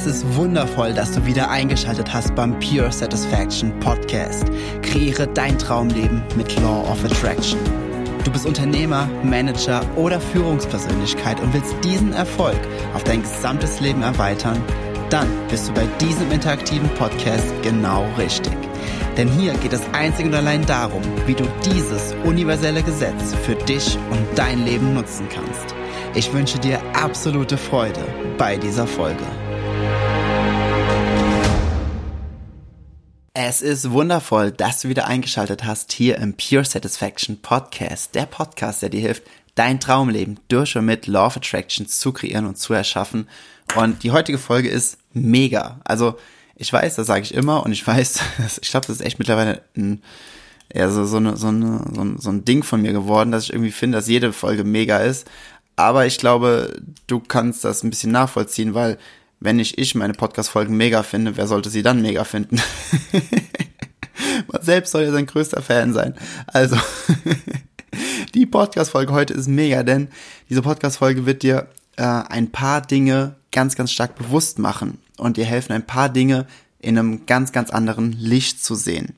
Es 0.00 0.06
ist 0.06 0.34
wundervoll, 0.34 0.94
dass 0.94 1.12
du 1.12 1.26
wieder 1.26 1.50
eingeschaltet 1.50 2.10
hast 2.10 2.34
beim 2.34 2.58
Pure 2.58 2.90
Satisfaction 2.90 3.78
Podcast. 3.80 4.46
Kreiere 4.80 5.26
dein 5.26 5.58
Traumleben 5.58 6.22
mit 6.36 6.58
Law 6.62 6.90
of 6.90 7.04
Attraction. 7.04 7.60
Du 8.24 8.30
bist 8.32 8.46
Unternehmer, 8.46 9.10
Manager 9.22 9.82
oder 9.96 10.18
Führungspersönlichkeit 10.18 11.38
und 11.40 11.52
willst 11.52 11.74
diesen 11.84 12.14
Erfolg 12.14 12.56
auf 12.94 13.04
dein 13.04 13.20
gesamtes 13.20 13.78
Leben 13.80 14.00
erweitern? 14.00 14.62
Dann 15.10 15.28
bist 15.50 15.68
du 15.68 15.74
bei 15.74 15.84
diesem 16.00 16.32
interaktiven 16.32 16.88
Podcast 16.94 17.52
genau 17.60 18.06
richtig. 18.16 18.56
Denn 19.18 19.28
hier 19.28 19.52
geht 19.52 19.74
es 19.74 19.82
einzig 19.92 20.24
und 20.24 20.34
allein 20.34 20.64
darum, 20.64 21.02
wie 21.26 21.34
du 21.34 21.44
dieses 21.66 22.14
universelle 22.24 22.82
Gesetz 22.82 23.34
für 23.44 23.54
dich 23.54 23.98
und 24.10 24.26
dein 24.34 24.64
Leben 24.64 24.94
nutzen 24.94 25.28
kannst. 25.28 25.74
Ich 26.14 26.32
wünsche 26.32 26.58
dir 26.58 26.80
absolute 26.94 27.58
Freude 27.58 28.00
bei 28.38 28.56
dieser 28.56 28.86
Folge. 28.86 29.26
Es 33.42 33.62
ist 33.62 33.90
wundervoll, 33.90 34.52
dass 34.52 34.82
du 34.82 34.90
wieder 34.90 35.06
eingeschaltet 35.06 35.64
hast 35.64 35.94
hier 35.94 36.18
im 36.18 36.34
Pure 36.34 36.66
Satisfaction 36.66 37.40
Podcast, 37.40 38.14
der 38.14 38.26
Podcast, 38.26 38.82
der 38.82 38.90
dir 38.90 39.00
hilft, 39.00 39.22
dein 39.54 39.80
Traumleben 39.80 40.38
durch 40.48 40.76
und 40.76 40.84
mit 40.84 41.06
Law 41.06 41.28
of 41.28 41.38
Attraction 41.38 41.88
zu 41.88 42.12
kreieren 42.12 42.44
und 42.44 42.58
zu 42.58 42.74
erschaffen. 42.74 43.30
Und 43.76 44.02
die 44.02 44.10
heutige 44.10 44.36
Folge 44.36 44.68
ist 44.68 44.98
mega. 45.14 45.80
Also 45.84 46.18
ich 46.54 46.70
weiß, 46.70 46.96
das 46.96 47.06
sage 47.06 47.22
ich 47.22 47.32
immer 47.32 47.64
und 47.64 47.72
ich 47.72 47.86
weiß, 47.86 48.20
ich 48.60 48.70
glaube, 48.70 48.86
das 48.88 48.96
ist 48.96 49.06
echt 49.06 49.18
mittlerweile 49.18 49.62
ein, 49.74 50.02
ja, 50.70 50.90
so, 50.90 51.06
so, 51.06 51.16
eine, 51.16 51.38
so, 51.38 51.48
eine, 51.48 51.82
so, 51.94 52.00
ein, 52.02 52.18
so 52.18 52.28
ein 52.28 52.44
Ding 52.44 52.62
von 52.62 52.82
mir 52.82 52.92
geworden, 52.92 53.32
dass 53.32 53.44
ich 53.44 53.54
irgendwie 53.54 53.72
finde, 53.72 53.96
dass 53.96 54.06
jede 54.06 54.34
Folge 54.34 54.64
mega 54.64 54.98
ist. 54.98 55.26
Aber 55.76 56.04
ich 56.04 56.18
glaube, 56.18 56.78
du 57.06 57.20
kannst 57.20 57.64
das 57.64 57.84
ein 57.84 57.88
bisschen 57.88 58.12
nachvollziehen, 58.12 58.74
weil 58.74 58.98
wenn 59.40 59.56
nicht 59.56 59.78
ich 59.78 59.94
meine 59.94 60.12
Podcast-Folgen 60.12 60.76
mega 60.76 61.02
finde, 61.02 61.36
wer 61.36 61.46
sollte 61.46 61.70
sie 61.70 61.82
dann 61.82 62.02
mega 62.02 62.24
finden? 62.24 62.60
Man 64.52 64.62
selbst 64.62 64.92
soll 64.92 65.02
ja 65.02 65.12
sein 65.12 65.26
größter 65.26 65.62
Fan 65.62 65.92
sein. 65.94 66.14
Also, 66.46 66.76
die 68.34 68.46
Podcast-Folge 68.46 69.12
heute 69.12 69.32
ist 69.32 69.48
mega, 69.48 69.82
denn 69.82 70.08
diese 70.50 70.62
Podcast-Folge 70.62 71.24
wird 71.24 71.42
dir 71.42 71.68
äh, 71.96 72.02
ein 72.02 72.52
paar 72.52 72.82
Dinge 72.82 73.36
ganz, 73.50 73.76
ganz 73.76 73.90
stark 73.90 74.14
bewusst 74.16 74.58
machen 74.58 74.98
und 75.16 75.36
dir 75.36 75.46
helfen, 75.46 75.72
ein 75.72 75.86
paar 75.86 76.10
Dinge 76.10 76.46
in 76.78 76.98
einem 76.98 77.26
ganz, 77.26 77.52
ganz 77.52 77.70
anderen 77.70 78.12
Licht 78.12 78.62
zu 78.62 78.74
sehen. 78.74 79.14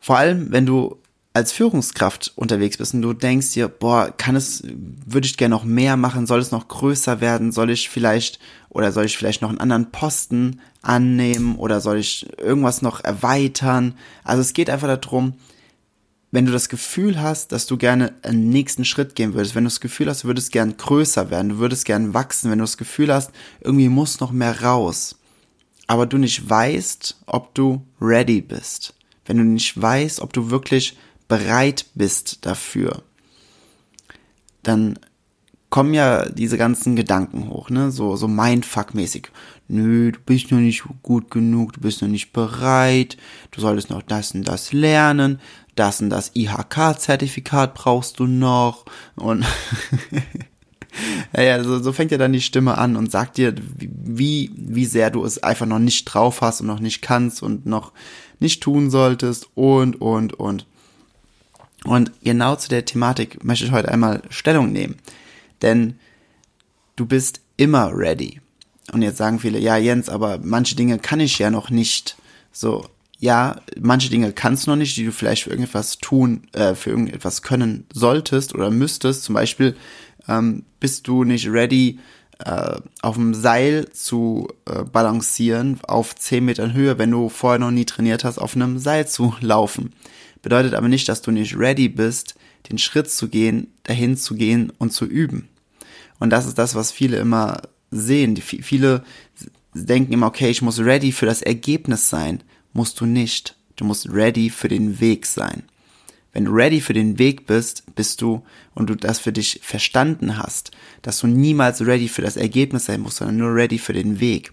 Vor 0.00 0.18
allem, 0.18 0.50
wenn 0.50 0.66
du 0.66 0.98
als 1.34 1.50
Führungskraft 1.50 2.32
unterwegs 2.36 2.76
bist 2.76 2.94
und 2.94 3.02
du 3.02 3.12
denkst 3.12 3.52
dir, 3.52 3.66
boah, 3.66 4.12
kann 4.16 4.36
es, 4.36 4.62
würde 5.04 5.26
ich 5.26 5.36
gerne 5.36 5.54
noch 5.54 5.64
mehr 5.64 5.96
machen, 5.96 6.28
soll 6.28 6.38
es 6.38 6.52
noch 6.52 6.68
größer 6.68 7.20
werden, 7.20 7.50
soll 7.50 7.70
ich 7.70 7.90
vielleicht 7.90 8.38
oder 8.68 8.92
soll 8.92 9.06
ich 9.06 9.18
vielleicht 9.18 9.42
noch 9.42 9.48
einen 9.48 9.58
anderen 9.58 9.90
Posten 9.90 10.60
annehmen 10.80 11.56
oder 11.56 11.80
soll 11.80 11.98
ich 11.98 12.28
irgendwas 12.38 12.82
noch 12.82 13.02
erweitern? 13.02 13.94
Also 14.22 14.42
es 14.42 14.52
geht 14.52 14.70
einfach 14.70 14.86
darum, 14.86 15.34
wenn 16.30 16.46
du 16.46 16.52
das 16.52 16.68
Gefühl 16.68 17.20
hast, 17.20 17.50
dass 17.50 17.66
du 17.66 17.78
gerne 17.78 18.14
einen 18.22 18.50
nächsten 18.50 18.84
Schritt 18.84 19.16
gehen 19.16 19.34
würdest, 19.34 19.56
wenn 19.56 19.64
du 19.64 19.70
das 19.70 19.80
Gefühl 19.80 20.08
hast, 20.08 20.22
du 20.22 20.28
würdest 20.28 20.52
gern 20.52 20.76
größer 20.76 21.30
werden, 21.30 21.48
du 21.48 21.58
würdest 21.58 21.84
gern 21.84 22.14
wachsen, 22.14 22.48
wenn 22.52 22.58
du 22.58 22.64
das 22.64 22.76
Gefühl 22.76 23.12
hast, 23.12 23.32
irgendwie 23.60 23.88
muss 23.88 24.20
noch 24.20 24.30
mehr 24.30 24.62
raus, 24.62 25.16
aber 25.88 26.06
du 26.06 26.16
nicht 26.16 26.48
weißt, 26.48 27.22
ob 27.26 27.54
du 27.56 27.84
ready 28.00 28.40
bist, 28.40 28.94
wenn 29.26 29.38
du 29.38 29.44
nicht 29.44 29.80
weißt, 29.80 30.20
ob 30.20 30.32
du 30.32 30.50
wirklich 30.50 30.96
bereit 31.34 31.86
bist 31.94 32.46
dafür, 32.46 33.02
dann 34.62 34.98
kommen 35.68 35.92
ja 35.92 36.28
diese 36.28 36.56
ganzen 36.56 36.94
Gedanken 36.94 37.50
hoch, 37.50 37.70
ne? 37.70 37.90
So, 37.90 38.14
so 38.14 38.28
Mindfuck-mäßig. 38.28 39.30
Nö, 39.66 40.12
du 40.12 40.20
bist 40.20 40.52
noch 40.52 40.60
nicht 40.60 40.84
gut 41.02 41.32
genug, 41.32 41.72
du 41.72 41.80
bist 41.80 42.02
noch 42.02 42.08
nicht 42.08 42.32
bereit, 42.32 43.16
du 43.50 43.60
solltest 43.60 43.90
noch 43.90 44.02
das 44.02 44.30
und 44.32 44.46
das 44.46 44.72
lernen, 44.72 45.40
das 45.74 46.00
und 46.00 46.10
das 46.10 46.30
IHK-Zertifikat 46.34 47.74
brauchst 47.74 48.20
du 48.20 48.28
noch 48.28 48.84
und 49.16 49.44
ja, 51.36 51.42
ja 51.42 51.64
so, 51.64 51.82
so 51.82 51.92
fängt 51.92 52.12
ja 52.12 52.18
dann 52.18 52.32
die 52.32 52.40
Stimme 52.40 52.78
an 52.78 52.94
und 52.94 53.10
sagt 53.10 53.38
dir, 53.38 53.56
wie, 53.76 54.52
wie 54.54 54.86
sehr 54.86 55.10
du 55.10 55.24
es 55.24 55.42
einfach 55.42 55.66
noch 55.66 55.80
nicht 55.80 56.04
drauf 56.04 56.42
hast 56.42 56.60
und 56.60 56.68
noch 56.68 56.78
nicht 56.78 57.02
kannst 57.02 57.42
und 57.42 57.66
noch 57.66 57.92
nicht 58.38 58.62
tun 58.62 58.90
solltest 58.90 59.48
und, 59.56 60.00
und, 60.00 60.34
und. 60.34 60.66
Und 61.84 62.12
genau 62.22 62.56
zu 62.56 62.68
der 62.68 62.84
Thematik 62.84 63.44
möchte 63.44 63.66
ich 63.66 63.72
heute 63.72 63.90
einmal 63.90 64.22
Stellung 64.30 64.72
nehmen. 64.72 64.96
Denn 65.62 65.98
du 66.96 67.06
bist 67.06 67.40
immer 67.56 67.90
ready. 67.94 68.40
Und 68.92 69.02
jetzt 69.02 69.18
sagen 69.18 69.38
viele, 69.38 69.58
ja 69.58 69.76
Jens, 69.76 70.08
aber 70.08 70.38
manche 70.42 70.76
Dinge 70.76 70.98
kann 70.98 71.20
ich 71.20 71.38
ja 71.38 71.50
noch 71.50 71.70
nicht. 71.70 72.16
So, 72.52 72.86
ja, 73.18 73.60
manche 73.80 74.10
Dinge 74.10 74.32
kannst 74.32 74.66
du 74.66 74.70
noch 74.70 74.76
nicht, 74.76 74.96
die 74.96 75.04
du 75.04 75.12
vielleicht 75.12 75.44
für 75.44 75.50
irgendetwas 75.50 75.98
tun, 75.98 76.42
äh, 76.52 76.74
für 76.74 76.90
irgendetwas 76.90 77.42
können 77.42 77.86
solltest 77.92 78.54
oder 78.54 78.70
müsstest. 78.70 79.24
Zum 79.24 79.34
Beispiel 79.34 79.76
ähm, 80.28 80.64
bist 80.80 81.06
du 81.08 81.24
nicht 81.24 81.48
ready, 81.48 81.98
äh, 82.44 82.76
auf 83.02 83.16
dem 83.16 83.34
Seil 83.34 83.88
zu 83.92 84.48
äh, 84.66 84.84
balancieren 84.84 85.78
auf 85.86 86.14
10 86.14 86.44
Metern 86.44 86.72
Höhe, 86.72 86.98
wenn 86.98 87.10
du 87.10 87.28
vorher 87.28 87.58
noch 87.58 87.70
nie 87.70 87.84
trainiert 87.84 88.24
hast, 88.24 88.38
auf 88.38 88.54
einem 88.56 88.78
Seil 88.78 89.06
zu 89.06 89.34
laufen 89.40 89.92
bedeutet 90.44 90.74
aber 90.74 90.88
nicht, 90.88 91.08
dass 91.08 91.22
du 91.22 91.32
nicht 91.32 91.58
ready 91.58 91.88
bist, 91.88 92.36
den 92.70 92.78
Schritt 92.78 93.10
zu 93.10 93.28
gehen, 93.28 93.72
dahin 93.82 94.16
zu 94.16 94.36
gehen 94.36 94.72
und 94.78 94.92
zu 94.92 95.06
üben. 95.06 95.48
Und 96.20 96.30
das 96.30 96.46
ist 96.46 96.58
das, 96.58 96.76
was 96.76 96.92
viele 96.92 97.16
immer 97.16 97.62
sehen. 97.90 98.36
Die, 98.36 98.42
viele 98.42 99.02
denken 99.72 100.12
immer, 100.12 100.26
okay, 100.26 100.50
ich 100.50 100.62
muss 100.62 100.78
ready 100.78 101.10
für 101.10 101.26
das 101.26 101.42
Ergebnis 101.42 102.08
sein. 102.10 102.44
Musst 102.72 103.00
du 103.00 103.06
nicht. 103.06 103.56
Du 103.76 103.84
musst 103.84 104.08
ready 104.10 104.50
für 104.50 104.68
den 104.68 105.00
Weg 105.00 105.26
sein. 105.26 105.64
Wenn 106.34 106.46
du 106.46 106.50
ready 106.50 106.80
für 106.80 106.92
den 106.92 107.18
Weg 107.18 107.46
bist, 107.46 107.84
bist 107.94 108.20
du 108.20 108.42
und 108.74 108.90
du 108.90 108.96
das 108.96 109.20
für 109.20 109.32
dich 109.32 109.60
verstanden 109.62 110.36
hast, 110.36 110.72
dass 111.00 111.20
du 111.20 111.28
niemals 111.28 111.80
ready 111.80 112.08
für 112.08 112.22
das 112.22 112.36
Ergebnis 112.36 112.86
sein 112.86 113.00
musst, 113.00 113.18
sondern 113.18 113.36
nur 113.36 113.54
ready 113.54 113.78
für 113.78 113.92
den 113.92 114.18
Weg, 114.20 114.52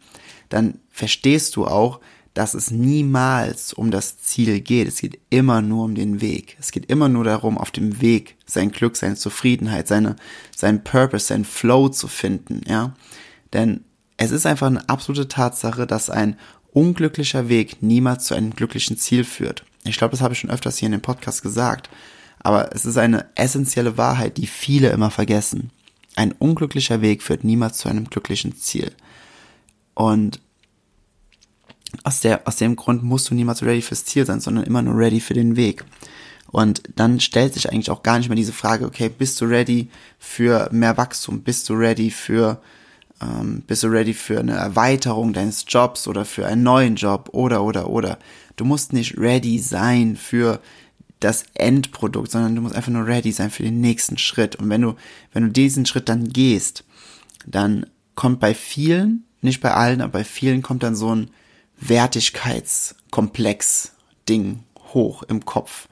dann 0.49 0.77
verstehst 0.91 1.55
du 1.55 1.65
auch, 1.65 1.99
dass 2.35 2.53
es 2.53 2.71
niemals 2.71 3.73
um 3.73 3.89
das 3.91 4.19
Ziel 4.19 4.61
geht. 4.61 4.87
Es 4.87 5.01
geht 5.01 5.19
immer 5.31 5.61
nur 5.61 5.83
um 5.85 5.95
den 5.95 6.21
Weg. 6.21 6.55
Es 6.59 6.71
geht 6.71 6.85
immer 6.85 7.09
nur 7.09 7.23
darum, 7.23 7.57
auf 7.57 7.71
dem 7.71 7.99
Weg 7.99 8.37
sein 8.45 8.71
Glück, 8.71 8.95
seine 8.95 9.15
Zufriedenheit, 9.15 9.87
seine, 9.87 10.15
sein 10.55 10.83
Purpose, 10.83 11.25
sein 11.25 11.43
Flow 11.43 11.89
zu 11.89 12.07
finden, 12.07 12.61
ja. 12.69 12.93
Denn 13.53 13.83
es 14.17 14.31
ist 14.31 14.45
einfach 14.45 14.67
eine 14.67 14.87
absolute 14.87 15.27
Tatsache, 15.27 15.87
dass 15.87 16.11
ein 16.11 16.37
unglücklicher 16.73 17.49
Weg 17.49 17.81
niemals 17.81 18.25
zu 18.25 18.35
einem 18.35 18.51
glücklichen 18.51 18.97
Ziel 18.97 19.23
führt. 19.23 19.65
Ich 19.83 19.97
glaube, 19.97 20.11
das 20.11 20.21
habe 20.21 20.33
ich 20.33 20.39
schon 20.39 20.49
öfters 20.49 20.77
hier 20.77 20.87
in 20.87 20.93
dem 20.93 21.01
Podcast 21.01 21.41
gesagt. 21.41 21.89
Aber 22.39 22.73
es 22.73 22.85
ist 22.85 22.97
eine 22.97 23.25
essentielle 23.35 23.97
Wahrheit, 23.97 24.37
die 24.37 24.47
viele 24.47 24.89
immer 24.89 25.11
vergessen. 25.11 25.69
Ein 26.15 26.31
unglücklicher 26.33 27.01
Weg 27.01 27.23
führt 27.23 27.43
niemals 27.43 27.77
zu 27.77 27.89
einem 27.89 28.09
glücklichen 28.09 28.55
Ziel. 28.57 28.91
Und 29.93 30.39
aus, 32.03 32.21
der, 32.21 32.47
aus 32.47 32.55
dem 32.55 32.75
Grund 32.75 33.03
musst 33.03 33.29
du 33.29 33.35
niemals 33.35 33.63
ready 33.63 33.81
fürs 33.81 34.05
Ziel 34.05 34.25
sein, 34.25 34.39
sondern 34.39 34.63
immer 34.63 34.81
nur 34.81 34.97
ready 34.97 35.19
für 35.19 35.33
den 35.33 35.55
Weg. 35.55 35.85
Und 36.47 36.83
dann 36.95 37.19
stellt 37.19 37.53
sich 37.53 37.71
eigentlich 37.71 37.91
auch 37.91 38.03
gar 38.03 38.17
nicht 38.17 38.27
mehr 38.27 38.35
diese 38.35 38.53
Frage, 38.53 38.85
okay, 38.85 39.09
bist 39.09 39.39
du 39.39 39.45
ready 39.45 39.89
für 40.19 40.67
mehr 40.71 40.97
Wachstum? 40.97 41.43
Bist 41.43 41.69
du 41.69 41.73
ready 41.73 42.11
für, 42.11 42.61
ähm, 43.21 43.63
bist 43.65 43.83
du 43.83 43.87
ready 43.87 44.13
für 44.13 44.39
eine 44.39 44.53
Erweiterung 44.53 45.31
deines 45.31 45.65
Jobs 45.67 46.07
oder 46.07 46.25
für 46.25 46.45
einen 46.45 46.63
neuen 46.63 46.95
Job 46.95 47.29
oder, 47.31 47.63
oder, 47.63 47.89
oder. 47.89 48.19
Du 48.61 48.67
musst 48.67 48.93
nicht 48.93 49.17
ready 49.17 49.57
sein 49.57 50.15
für 50.15 50.61
das 51.19 51.45
Endprodukt, 51.55 52.29
sondern 52.29 52.55
du 52.55 52.61
musst 52.61 52.75
einfach 52.75 52.91
nur 52.91 53.07
ready 53.07 53.31
sein 53.31 53.49
für 53.49 53.63
den 53.63 53.81
nächsten 53.81 54.19
Schritt. 54.19 54.55
Und 54.55 54.69
wenn 54.69 54.81
du, 54.81 54.93
wenn 55.33 55.41
du 55.41 55.49
diesen 55.49 55.87
Schritt 55.87 56.07
dann 56.07 56.29
gehst, 56.29 56.83
dann 57.47 57.87
kommt 58.13 58.39
bei 58.39 58.53
vielen, 58.53 59.23
nicht 59.41 59.61
bei 59.61 59.73
allen, 59.73 59.99
aber 59.99 60.11
bei 60.11 60.23
vielen 60.23 60.61
kommt 60.61 60.83
dann 60.83 60.95
so 60.95 61.15
ein, 61.15 61.31
Wertigkeitskomplex-Ding 61.79 64.59
hoch 64.93 65.23
im 65.23 65.43
Kopf. 65.43 65.89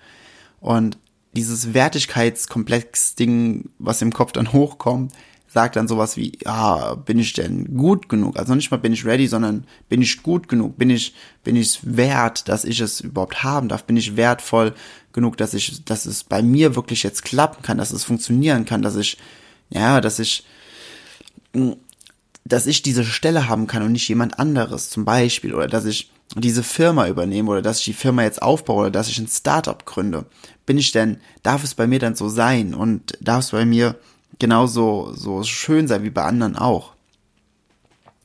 Und 0.60 1.00
dieses 1.34 1.74
Wertigkeitskomplex-Ding, 1.74 3.72
was 3.80 4.04
im 4.04 4.14
Kopf 4.14 4.34
dann 4.34 4.54
hochkommt, 4.54 5.12
sagt 5.52 5.76
dann 5.76 5.88
sowas 5.88 6.16
wie, 6.16 6.38
ja, 6.46 6.96
bin 6.96 7.20
ich 7.20 7.34
denn 7.34 7.76
gut 7.76 8.08
genug? 8.08 8.38
Also 8.38 8.56
nicht 8.56 8.72
mal 8.72 8.78
bin 8.78 8.94
ich 8.94 9.06
ready, 9.06 9.28
sondern 9.28 9.66
bin 9.90 10.02
ich 10.02 10.22
gut 10.24 10.48
genug? 10.48 10.78
Bin 10.78 10.90
ich, 10.90 11.16
bin 11.44 11.56
ich 11.56 11.80
wert, 11.84 12.48
dass 12.48 12.66
ich 12.66 12.80
es 12.80 13.02
überhaupt 13.02 13.44
haben 13.44 13.68
darf? 13.68 13.84
Bin 13.84 13.98
ich 13.98 14.16
wertvoll 14.16 14.74
genug, 15.12 15.38
dass 15.38 15.54
ich, 15.54 15.84
dass 15.86 16.06
es 16.06 16.24
bei 16.24 16.44
mir 16.44 16.76
wirklich 16.76 17.04
jetzt 17.04 17.24
klappen 17.24 17.64
kann, 17.64 17.80
dass 17.80 17.92
es 17.92 18.04
funktionieren 18.04 18.66
kann, 18.66 18.82
dass 18.82 18.96
ich, 18.96 19.18
ja, 19.70 20.02
dass 20.02 20.20
ich 20.20 20.46
dass 22.46 22.68
ich 22.68 22.82
diese 22.82 23.04
Stelle 23.04 23.48
haben 23.48 23.68
kann 23.68 23.84
und 23.84 23.92
nicht 23.92 24.08
jemand 24.08 24.40
anderes 24.40 24.90
zum 24.90 25.06
Beispiel 25.06 25.54
oder 25.54 25.68
dass 25.68 25.86
ich 25.86 26.12
diese 26.36 26.64
Firma 26.64 27.08
übernehme 27.08 27.50
oder 27.50 27.62
dass 27.62 27.80
ich 27.80 27.86
die 27.86 27.94
Firma 27.94 28.24
jetzt 28.24 28.42
aufbaue 28.42 28.82
oder 28.82 28.92
dass 28.92 29.10
ich 29.10 29.18
ein 29.20 29.28
Startup 29.28 29.84
gründe. 29.86 30.26
Bin 30.66 30.78
ich 30.78 30.92
denn, 30.92 31.18
darf 31.42 31.64
es 31.64 31.76
bei 31.76 31.88
mir 31.88 32.00
dann 32.00 32.16
so 32.16 32.30
sein 32.30 32.74
und 32.74 33.18
darf 33.22 33.46
es 33.46 33.52
bei 33.52 33.66
mir 33.66 33.96
genauso 34.40 35.14
so 35.14 35.44
schön 35.44 35.88
sein 35.88 36.04
wie 36.04 36.10
bei 36.10 36.24
anderen 36.24 36.56
auch? 36.56 36.94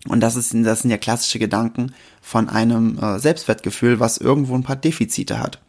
Und 0.07 0.21
das, 0.21 0.37
ist, 0.37 0.55
das 0.55 0.83
sind 0.83 0.91
ja 0.91 0.99
klassische 0.99 1.39
Gedanken 1.39 1.95
von 2.21 2.49
einem 2.49 2.99
äh, 2.99 3.19
Selbstwertgefühl, 3.19 4.01
was 4.01 4.19
irgendwo 4.19 4.55
ein 4.55 4.63
paar 4.63 4.77
Defizite 4.77 5.39
hat. 5.41 5.61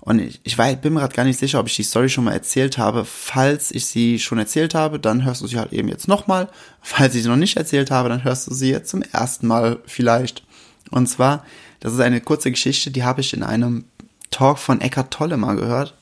Und 0.00 0.20
ich, 0.20 0.40
ich 0.42 0.58
war, 0.58 0.72
bin 0.74 0.94
mir 0.94 1.00
gerade 1.00 1.14
gar 1.14 1.24
nicht 1.24 1.38
sicher, 1.38 1.60
ob 1.60 1.66
ich 1.66 1.76
die 1.76 1.82
Story 1.82 2.08
schon 2.08 2.24
mal 2.24 2.32
erzählt 2.32 2.78
habe. 2.78 3.04
Falls 3.04 3.70
ich 3.70 3.86
sie 3.86 4.18
schon 4.18 4.38
erzählt 4.38 4.74
habe, 4.74 4.98
dann 4.98 5.24
hörst 5.24 5.42
du 5.42 5.46
sie 5.46 5.58
halt 5.58 5.72
eben 5.72 5.88
jetzt 5.88 6.08
nochmal. 6.08 6.48
Falls 6.80 7.14
ich 7.14 7.22
sie 7.22 7.28
noch 7.28 7.36
nicht 7.36 7.56
erzählt 7.56 7.90
habe, 7.90 8.08
dann 8.08 8.24
hörst 8.24 8.48
du 8.48 8.54
sie 8.54 8.70
jetzt 8.70 8.90
zum 8.90 9.02
ersten 9.02 9.46
Mal 9.46 9.78
vielleicht. 9.86 10.44
Und 10.90 11.08
zwar, 11.08 11.44
das 11.80 11.92
ist 11.92 12.00
eine 12.00 12.20
kurze 12.20 12.50
Geschichte, 12.50 12.90
die 12.90 13.04
habe 13.04 13.20
ich 13.20 13.34
in 13.34 13.42
einem 13.42 13.84
Talk 14.30 14.58
von 14.58 14.80
Eckhart 14.80 15.12
Tolle 15.12 15.36
mal 15.36 15.56
gehört, 15.56 15.94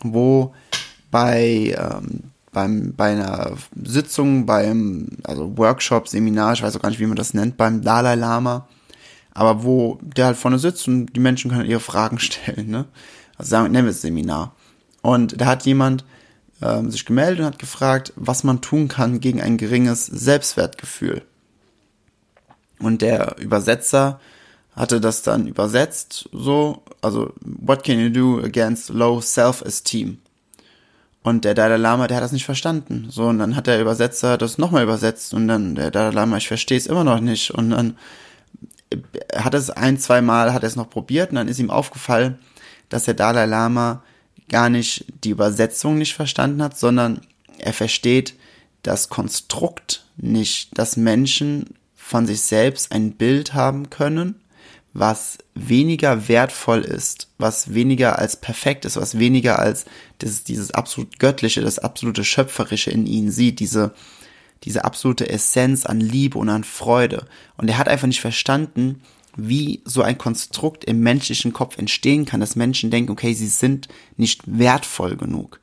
wo 0.00 0.54
bei, 1.10 1.74
ähm, 1.78 2.24
beim, 2.56 2.94
bei 2.96 3.10
einer 3.12 3.52
Sitzung, 3.84 4.46
beim 4.46 5.08
also 5.24 5.58
Workshop, 5.58 6.08
Seminar, 6.08 6.54
ich 6.54 6.62
weiß 6.62 6.74
auch 6.74 6.80
gar 6.80 6.88
nicht, 6.88 7.00
wie 7.00 7.06
man 7.06 7.18
das 7.18 7.34
nennt, 7.34 7.58
beim 7.58 7.82
Dalai 7.82 8.14
Lama, 8.14 8.66
aber 9.34 9.62
wo 9.62 9.98
der 10.00 10.24
halt 10.24 10.38
vorne 10.38 10.58
sitzt 10.58 10.88
und 10.88 11.12
die 11.12 11.20
Menschen 11.20 11.50
können 11.50 11.68
ihre 11.68 11.80
Fragen 11.80 12.18
stellen, 12.18 12.70
ne? 12.70 12.86
also 13.36 13.50
sagen, 13.50 13.72
nennen 13.72 13.86
wir 13.86 13.90
es 13.90 14.00
Seminar. 14.00 14.54
Und 15.02 15.38
da 15.38 15.44
hat 15.44 15.66
jemand 15.66 16.06
ähm, 16.62 16.90
sich 16.90 17.04
gemeldet 17.04 17.40
und 17.40 17.44
hat 17.44 17.58
gefragt, 17.58 18.14
was 18.16 18.42
man 18.42 18.62
tun 18.62 18.88
kann 18.88 19.20
gegen 19.20 19.42
ein 19.42 19.58
geringes 19.58 20.06
Selbstwertgefühl. 20.06 21.26
Und 22.78 23.02
der 23.02 23.36
Übersetzer 23.38 24.18
hatte 24.74 24.98
das 24.98 25.20
dann 25.20 25.46
übersetzt, 25.46 26.30
so, 26.32 26.82
also, 27.02 27.34
what 27.42 27.84
can 27.84 28.00
you 28.00 28.08
do 28.08 28.42
against 28.42 28.88
low 28.88 29.20
self-esteem? 29.20 30.16
Und 31.26 31.44
der 31.44 31.54
Dalai 31.54 31.76
Lama, 31.76 32.06
der 32.06 32.18
hat 32.18 32.22
das 32.22 32.30
nicht 32.30 32.44
verstanden. 32.44 33.08
So, 33.10 33.24
und 33.24 33.40
dann 33.40 33.56
hat 33.56 33.66
der 33.66 33.80
Übersetzer 33.80 34.38
das 34.38 34.58
nochmal 34.58 34.84
übersetzt 34.84 35.34
und 35.34 35.48
dann 35.48 35.74
der 35.74 35.90
Dalai 35.90 36.14
Lama, 36.14 36.36
ich 36.36 36.46
verstehe 36.46 36.78
es 36.78 36.86
immer 36.86 37.02
noch 37.02 37.18
nicht. 37.18 37.50
Und 37.50 37.70
dann 37.70 37.96
hat 39.34 39.52
es 39.52 39.68
ein, 39.70 39.98
zwei 39.98 40.22
Mal, 40.22 40.52
hat 40.52 40.62
er 40.62 40.68
es 40.68 40.76
noch 40.76 40.88
probiert 40.88 41.30
und 41.30 41.34
dann 41.34 41.48
ist 41.48 41.58
ihm 41.58 41.68
aufgefallen, 41.68 42.38
dass 42.90 43.06
der 43.06 43.14
Dalai 43.14 43.44
Lama 43.46 44.04
gar 44.48 44.68
nicht 44.68 45.04
die 45.24 45.30
Übersetzung 45.30 45.98
nicht 45.98 46.14
verstanden 46.14 46.62
hat, 46.62 46.78
sondern 46.78 47.20
er 47.58 47.72
versteht 47.72 48.34
das 48.84 49.08
Konstrukt 49.08 50.04
nicht, 50.16 50.78
dass 50.78 50.96
Menschen 50.96 51.74
von 51.96 52.28
sich 52.28 52.42
selbst 52.42 52.92
ein 52.92 53.14
Bild 53.14 53.52
haben 53.52 53.90
können, 53.90 54.36
was 54.98 55.38
weniger 55.54 56.28
wertvoll 56.28 56.80
ist, 56.80 57.28
was 57.38 57.74
weniger 57.74 58.18
als 58.18 58.36
perfekt 58.36 58.86
ist, 58.86 58.96
was 58.96 59.18
weniger 59.18 59.58
als 59.58 59.84
das, 60.18 60.42
dieses 60.42 60.70
absolut 60.70 61.18
Göttliche, 61.18 61.60
das 61.60 61.78
absolute 61.78 62.24
Schöpferische 62.24 62.90
in 62.90 63.06
ihnen 63.06 63.30
sieht, 63.30 63.60
diese, 63.60 63.94
diese 64.64 64.84
absolute 64.84 65.28
Essenz 65.28 65.84
an 65.84 66.00
Liebe 66.00 66.38
und 66.38 66.48
an 66.48 66.64
Freude. 66.64 67.26
Und 67.58 67.68
er 67.68 67.76
hat 67.76 67.88
einfach 67.88 68.06
nicht 68.06 68.22
verstanden, 68.22 69.02
wie 69.36 69.82
so 69.84 70.00
ein 70.00 70.16
Konstrukt 70.16 70.84
im 70.84 71.00
menschlichen 71.00 71.52
Kopf 71.52 71.76
entstehen 71.76 72.24
kann, 72.24 72.40
dass 72.40 72.56
Menschen 72.56 72.90
denken, 72.90 73.12
okay, 73.12 73.34
sie 73.34 73.48
sind 73.48 73.88
nicht 74.16 74.42
wertvoll 74.46 75.16
genug. 75.16 75.60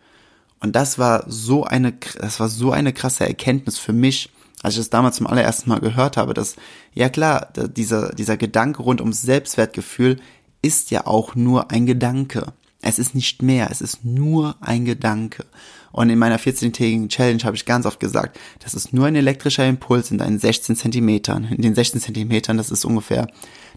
Und 0.59 0.75
das 0.75 0.99
war 0.99 1.25
so 1.27 1.63
eine, 1.63 1.93
das 2.19 2.39
war 2.39 2.49
so 2.49 2.71
eine 2.71 2.93
krasse 2.93 3.25
Erkenntnis 3.25 3.79
für 3.79 3.93
mich, 3.93 4.29
als 4.63 4.73
ich 4.73 4.79
das 4.79 4.89
damals 4.89 5.17
zum 5.17 5.27
allerersten 5.27 5.69
Mal 5.69 5.81
gehört 5.81 6.17
habe, 6.17 6.33
dass, 6.33 6.55
ja 6.93 7.09
klar, 7.09 7.49
dieser, 7.55 8.13
dieser 8.15 8.37
Gedanke 8.37 8.81
rund 8.81 9.01
ums 9.01 9.21
Selbstwertgefühl 9.21 10.19
ist 10.61 10.89
ja 10.89 11.05
auch 11.05 11.35
nur 11.35 11.69
ein 11.69 11.85
Gedanke. 11.85 12.53
Es 12.81 12.97
ist 12.97 13.13
nicht 13.13 13.43
mehr, 13.43 13.69
es 13.69 13.81
ist 13.81 14.03
nur 14.03 14.55
ein 14.61 14.85
Gedanke. 14.85 15.45
Und 15.93 16.09
in 16.09 16.17
meiner 16.17 16.39
14-tägigen 16.39 17.07
Challenge 17.07 17.43
habe 17.43 17.55
ich 17.55 17.65
ganz 17.65 17.85
oft 17.85 17.99
gesagt, 17.99 18.39
das 18.59 18.73
ist 18.73 18.93
nur 18.93 19.05
ein 19.05 19.15
elektrischer 19.15 19.67
Impuls 19.67 20.09
in 20.09 20.17
deinen 20.17 20.39
16 20.39 20.75
Zentimetern. 20.75 21.45
In 21.45 21.61
den 21.61 21.75
16 21.75 22.01
Zentimetern, 22.01 22.57
das 22.57 22.71
ist 22.71 22.83
ungefähr 22.83 23.27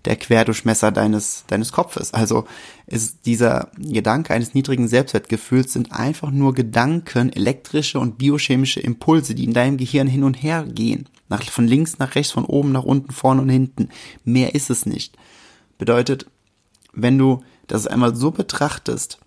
der 0.07 0.17
Querdurchmesser 0.17 0.93
deines, 0.93 1.45
deines 1.47 1.73
Kopfes. 1.73 2.15
Also 2.15 2.47
ist 2.87 3.27
dieser 3.27 3.71
Gedanke 3.77 4.33
eines 4.33 4.55
niedrigen 4.55 4.89
Selbstwertgefühls 4.89 5.75
sind 5.75 5.93
einfach 5.93 6.31
nur 6.31 6.55
Gedanken, 6.55 7.31
elektrische 7.31 7.99
und 7.99 8.17
biochemische 8.17 8.81
Impulse, 8.81 9.35
die 9.35 9.45
in 9.45 9.53
deinem 9.53 9.77
Gehirn 9.77 10.09
hin 10.09 10.25
und 10.25 10.43
her 10.43 10.65
gehen. 10.67 11.11
Nach, 11.29 11.43
von 11.43 11.69
links 11.69 11.99
nach 11.99 12.15
rechts, 12.15 12.33
von 12.33 12.47
oben 12.47 12.73
nach 12.73 12.85
unten, 12.85 13.13
vorne 13.13 13.43
und 13.43 13.51
hinten. 13.51 13.91
Mehr 14.25 14.55
ist 14.55 14.71
es 14.71 14.87
nicht. 14.87 15.19
Bedeutet, 15.77 16.27
wenn 16.95 17.19
du 17.19 17.43
das 17.67 17.87
einmal 17.87 18.17
so 18.17 18.31
betrachtest 18.31 19.19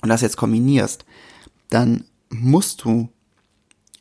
und 0.00 0.10
das 0.10 0.20
jetzt 0.20 0.36
kombinierst, 0.36 1.04
dann 1.72 2.04
musst 2.28 2.84
du 2.84 3.08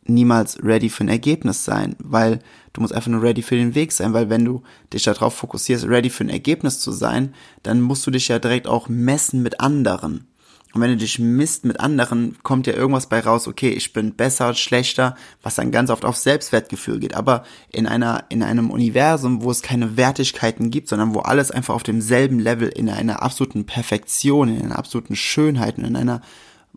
niemals 0.04 0.62
ready 0.64 0.90
für 0.90 1.04
ein 1.04 1.10
Ergebnis 1.10 1.64
sein, 1.64 1.96
weil 2.00 2.40
du 2.74 2.82
musst 2.82 2.94
einfach 2.94 3.10
nur 3.10 3.22
ready 3.22 3.42
für 3.42 3.56
den 3.56 3.76
Weg 3.76 3.92
sein, 3.92 4.14
weil 4.14 4.30
wenn 4.30 4.46
du 4.46 4.64
dich 4.94 5.04
darauf 5.04 5.36
fokussierst, 5.36 5.88
ready 5.88 6.10
für 6.10 6.24
ein 6.24 6.30
Ergebnis 6.30 6.80
zu 6.80 6.92
sein, 6.92 7.34
dann 7.64 7.82
musst 7.82 8.06
du 8.06 8.12
dich 8.12 8.28
ja 8.28 8.40
direkt 8.40 8.68
auch 8.68 8.90
messen 8.90 9.42
mit 9.42 9.60
anderen. 9.60 10.28
Und 10.74 10.80
wenn 10.80 10.92
du 10.92 10.98
dich 10.98 11.20
misst 11.20 11.66
mit 11.66 11.82
anderen, 11.82 12.38
kommt 12.44 12.66
ja 12.66 12.74
irgendwas 12.74 13.08
bei 13.08 13.20
raus, 13.20 13.48
okay, 13.48 13.72
ich 13.72 13.92
bin 13.92 14.16
besser, 14.16 14.54
schlechter, 14.54 15.18
was 15.42 15.56
dann 15.56 15.72
ganz 15.72 15.90
oft 15.90 16.06
auf 16.06 16.16
Selbstwertgefühl 16.16 17.00
geht. 17.00 17.14
Aber 17.14 17.44
in 17.72 17.88
einer, 17.88 18.24
in 18.30 18.42
einem 18.42 18.72
Universum, 18.72 19.44
wo 19.44 19.52
es 19.52 19.62
keine 19.62 19.98
Wertigkeiten 19.98 20.72
gibt, 20.72 20.88
sondern 20.88 21.14
wo 21.14 21.20
alles 21.20 21.52
einfach 21.52 21.76
auf 21.76 21.84
demselben 21.84 22.40
Level 22.40 22.70
in 22.70 22.90
einer 22.90 23.22
absoluten 23.22 23.66
Perfektion, 23.66 24.48
in 24.48 24.62
einer 24.62 24.80
absoluten 24.80 25.18
Schönheit 25.18 25.78
in 25.78 25.98
einer 25.98 26.22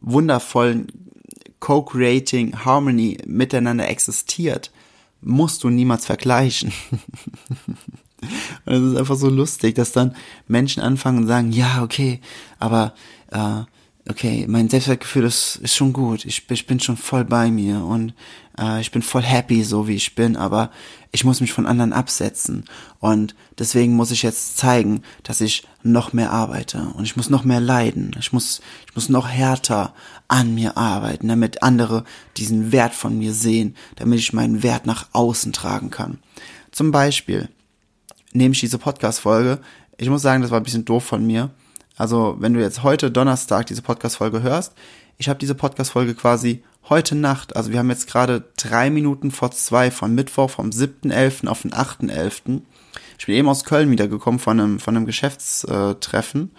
wundervollen 0.05 0.87
Co-Creating 1.61 2.65
Harmony 2.65 3.19
miteinander 3.27 3.89
existiert, 3.89 4.71
musst 5.23 5.65
du 5.65 5.71
niemals 5.71 6.07
vergleichen. 6.07 6.73
Und 8.67 8.73
es 8.73 8.93
ist 8.93 8.97
einfach 8.97 9.17
so 9.17 9.29
lustig, 9.29 9.75
dass 9.75 9.93
dann 9.93 10.15
Menschen 10.47 10.83
anfangen 10.83 11.19
und 11.19 11.27
sagen, 11.27 11.53
ja, 11.53 11.83
okay, 11.83 12.21
aber 12.59 12.95
äh, 13.31 13.63
okay, 14.09 14.45
mein 14.49 14.69
Selbstwertgefühl 14.69 15.25
ist, 15.25 15.57
ist 15.57 15.75
schon 15.75 15.93
gut. 15.93 16.25
Ich, 16.27 16.45
ich 16.51 16.67
bin 16.67 16.79
schon 16.79 16.97
voll 16.97 17.25
bei 17.25 17.51
mir 17.51 17.83
und 17.85 18.13
äh, 18.59 18.81
ich 18.81 18.91
bin 18.91 19.01
voll 19.01 19.23
happy, 19.23 19.65
so 19.65 19.89
wie 19.89 19.95
ich 19.95 20.15
bin, 20.15 20.37
aber 20.37 20.71
ich 21.11 21.25
muss 21.25 21.41
mich 21.41 21.53
von 21.53 21.67
anderen 21.67 21.95
absetzen. 21.95 22.65
Und 23.01 23.35
deswegen 23.59 23.95
muss 23.95 24.11
ich 24.11 24.23
jetzt 24.23 24.59
zeigen, 24.59 25.03
dass 25.23 25.41
ich 25.41 25.67
noch 25.83 26.13
mehr 26.13 26.33
arbeite 26.33 26.93
und 26.95 27.05
ich 27.05 27.17
muss 27.17 27.31
noch 27.31 27.45
mehr 27.45 27.61
leiden. 27.61 28.15
Ich 28.19 28.33
muss, 28.33 28.61
ich 28.87 28.95
muss 28.95 29.09
noch 29.09 29.29
härter 29.29 29.95
an 30.29 30.55
mir 30.55 30.77
arbeiten, 30.77 31.29
damit 31.29 31.63
andere 31.63 32.05
diesen 32.37 32.73
Wert 32.73 32.95
von 32.95 33.19
mir 33.19 33.33
sehen, 33.33 33.75
damit 33.97 34.19
ich 34.19 34.33
meinen 34.35 34.63
Wert 34.63 34.85
nach 34.85 35.09
außen 35.13 35.53
tragen 35.53 35.91
kann. 35.91 36.19
Zum 36.73 36.91
Beispiel 36.91 37.49
nehme 38.33 38.53
ich 38.53 38.61
diese 38.61 38.79
Podcast-Folge. 38.79 39.61
Ich 39.97 40.11
muss 40.11 40.23
sagen, 40.23 40.43
das 40.43 40.51
war 40.51 40.61
ein 40.61 40.65
bisschen 40.65 40.85
doof 40.85 41.05
von 41.05 41.27
mir 41.27 41.51
also, 41.97 42.37
wenn 42.39 42.55
du 42.55 42.61
jetzt 42.61 42.83
heute 42.83 43.11
Donnerstag 43.11 43.67
diese 43.67 43.83
Podcast-Folge 43.83 44.43
hörst, 44.43 44.75
ich 45.17 45.29
habe 45.29 45.39
diese 45.39 45.55
Podcast-Folge 45.55 46.15
quasi 46.15 46.63
heute 46.89 47.15
Nacht, 47.15 47.57
also 47.57 47.71
wir 47.71 47.79
haben 47.79 47.91
jetzt 47.91 48.09
gerade 48.09 48.45
drei 48.57 48.91
Minuten 48.91 49.31
vor 49.31 49.51
zwei 49.53 49.91
von 49.91 50.15
Mittwoch, 50.15 50.51
vom 50.51 50.71
7.11. 50.71 51.47
auf 51.47 51.63
den 51.63 51.73
8.11. 51.73 52.63
Ich 53.19 53.27
bin 53.27 53.37
eben 53.37 53.49
aus 53.49 53.65
Köln 53.65 53.91
wiedergekommen 53.91 54.41
von 54.41 54.61
einem, 54.61 54.81
von 54.81 54.97
einem 54.97 55.07
Geschäftstreffen, 55.07 56.51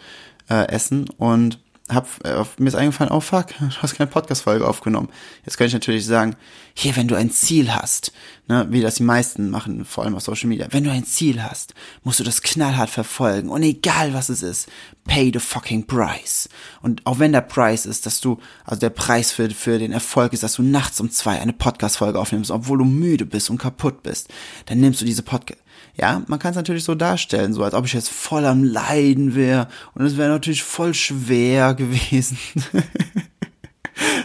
äh, 0.49 0.67
Essen 0.67 1.09
und 1.17 1.59
hab, 1.87 2.07
äh, 2.25 2.43
mir 2.57 2.67
ist 2.67 2.75
eingefallen, 2.75 3.13
oh 3.13 3.19
fuck, 3.19 3.47
du 3.59 3.69
hast 3.81 3.95
keine 3.95 4.09
Podcast-Folge 4.09 4.67
aufgenommen. 4.67 5.09
Jetzt 5.45 5.57
könnte 5.57 5.67
ich 5.67 5.73
natürlich 5.73 6.05
sagen, 6.05 6.35
hier, 6.73 6.95
wenn 6.95 7.07
du 7.07 7.13
ein 7.15 7.29
Ziel 7.29 7.73
hast, 7.73 8.11
ne, 8.47 8.65
wie 8.71 8.81
das 8.81 8.95
die 8.95 9.03
meisten 9.03 9.51
machen, 9.51 9.85
vor 9.85 10.03
allem 10.03 10.15
auf 10.15 10.23
Social 10.23 10.49
Media, 10.49 10.67
wenn 10.71 10.83
du 10.83 10.89
ein 10.89 11.05
Ziel 11.05 11.43
hast, 11.43 11.75
musst 12.03 12.19
du 12.19 12.23
das 12.23 12.41
knallhart 12.41 12.89
verfolgen 12.89 13.49
und 13.49 13.61
egal 13.61 14.15
was 14.15 14.29
es 14.29 14.41
ist, 14.41 14.67
pay 15.05 15.29
the 15.31 15.39
fucking 15.39 15.85
price. 15.85 16.49
Und 16.81 17.05
auch 17.05 17.19
wenn 17.19 17.33
der 17.33 17.41
Preis 17.41 17.85
ist, 17.85 18.07
dass 18.07 18.19
du, 18.19 18.39
also 18.63 18.79
der 18.79 18.89
Preis 18.89 19.31
für, 19.31 19.51
für 19.51 19.77
den 19.77 19.91
Erfolg 19.91 20.33
ist, 20.33 20.41
dass 20.41 20.55
du 20.55 20.63
nachts 20.63 20.99
um 20.99 21.11
zwei 21.11 21.39
eine 21.39 21.53
Podcast-Folge 21.53 22.19
aufnimmst, 22.19 22.49
obwohl 22.49 22.79
du 22.79 22.85
müde 22.85 23.27
bist 23.27 23.51
und 23.51 23.59
kaputt 23.59 24.01
bist, 24.01 24.33
dann 24.65 24.79
nimmst 24.79 25.01
du 25.01 25.05
diese 25.05 25.21
Podcast, 25.21 25.59
ja, 25.95 26.21
man 26.27 26.39
kann 26.39 26.51
es 26.51 26.57
natürlich 26.57 26.83
so 26.83 26.95
darstellen, 26.95 27.53
so 27.53 27.63
als 27.63 27.73
ob 27.73 27.85
ich 27.85 27.93
jetzt 27.93 28.09
voll 28.09 28.45
am 28.45 28.63
Leiden 28.63 29.35
wäre 29.35 29.67
und 29.93 30.05
es 30.05 30.17
wäre 30.17 30.29
natürlich 30.29 30.63
voll 30.63 30.93
schwer 30.93 31.73
gewesen. 31.73 32.37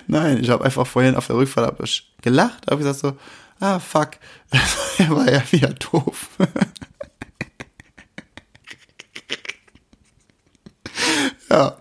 Nein, 0.07 0.43
ich 0.43 0.51
habe 0.51 0.65
einfach 0.65 0.87
vorhin 0.87 1.15
auf 1.15 1.29
der 1.29 1.37
Rückfahrt 1.37 1.67
hab 1.67 1.83
ich 1.83 2.13
gelacht, 2.23 2.67
habe 2.69 2.79
gesagt 2.79 2.99
so, 2.99 3.17
ah 3.61 3.79
fuck, 3.79 4.11
er 4.99 5.11
war 5.11 5.31
ja 5.31 5.43
wieder 5.51 5.73
doof. 5.75 6.31
ja, 11.51 11.77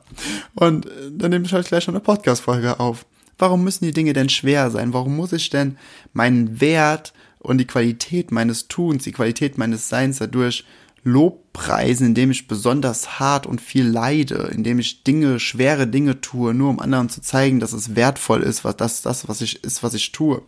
und 0.56 0.88
dann 1.12 1.32
nehme 1.32 1.46
ich 1.46 1.54
halt 1.54 1.68
gleich 1.68 1.84
schon 1.84 1.96
eine 1.96 2.04
Podcast-Folge 2.04 2.80
auf. 2.80 3.06
Warum 3.40 3.64
müssen 3.64 3.86
die 3.86 3.94
Dinge 3.94 4.14
denn 4.14 4.30
schwer 4.30 4.70
sein? 4.70 4.94
Warum 4.94 5.16
muss 5.16 5.32
ich 5.32 5.50
denn 5.50 5.78
meinen 6.14 6.60
Wert 6.60 7.14
und 7.50 7.58
die 7.58 7.66
Qualität 7.66 8.32
meines 8.32 8.68
Tuns, 8.68 9.04
die 9.04 9.12
Qualität 9.12 9.58
meines 9.58 9.90
Seins 9.90 10.20
dadurch 10.20 10.66
Lobpreisen, 11.04 12.08
indem 12.08 12.30
ich 12.30 12.48
besonders 12.48 13.20
hart 13.20 13.48
und 13.48 13.60
viel 13.60 13.88
leide, 13.88 14.52
indem 14.54 14.78
ich 14.78 15.04
Dinge, 15.04 15.40
schwere 15.40 15.88
Dinge 15.88 16.22
tue, 16.22 16.54
nur 16.54 16.70
um 16.70 16.80
anderen 16.80 17.10
zu 17.10 17.22
zeigen, 17.22 17.60
dass 17.60 17.74
es 17.74 17.96
wertvoll 17.96 18.44
ist, 18.44 18.64
was 18.66 18.78
das, 18.78 19.02
das, 19.02 19.28
was 19.28 19.42
ich, 19.42 19.64
ist, 19.64 19.82
was 19.82 19.96
ich 19.96 20.12
tue. 20.12 20.44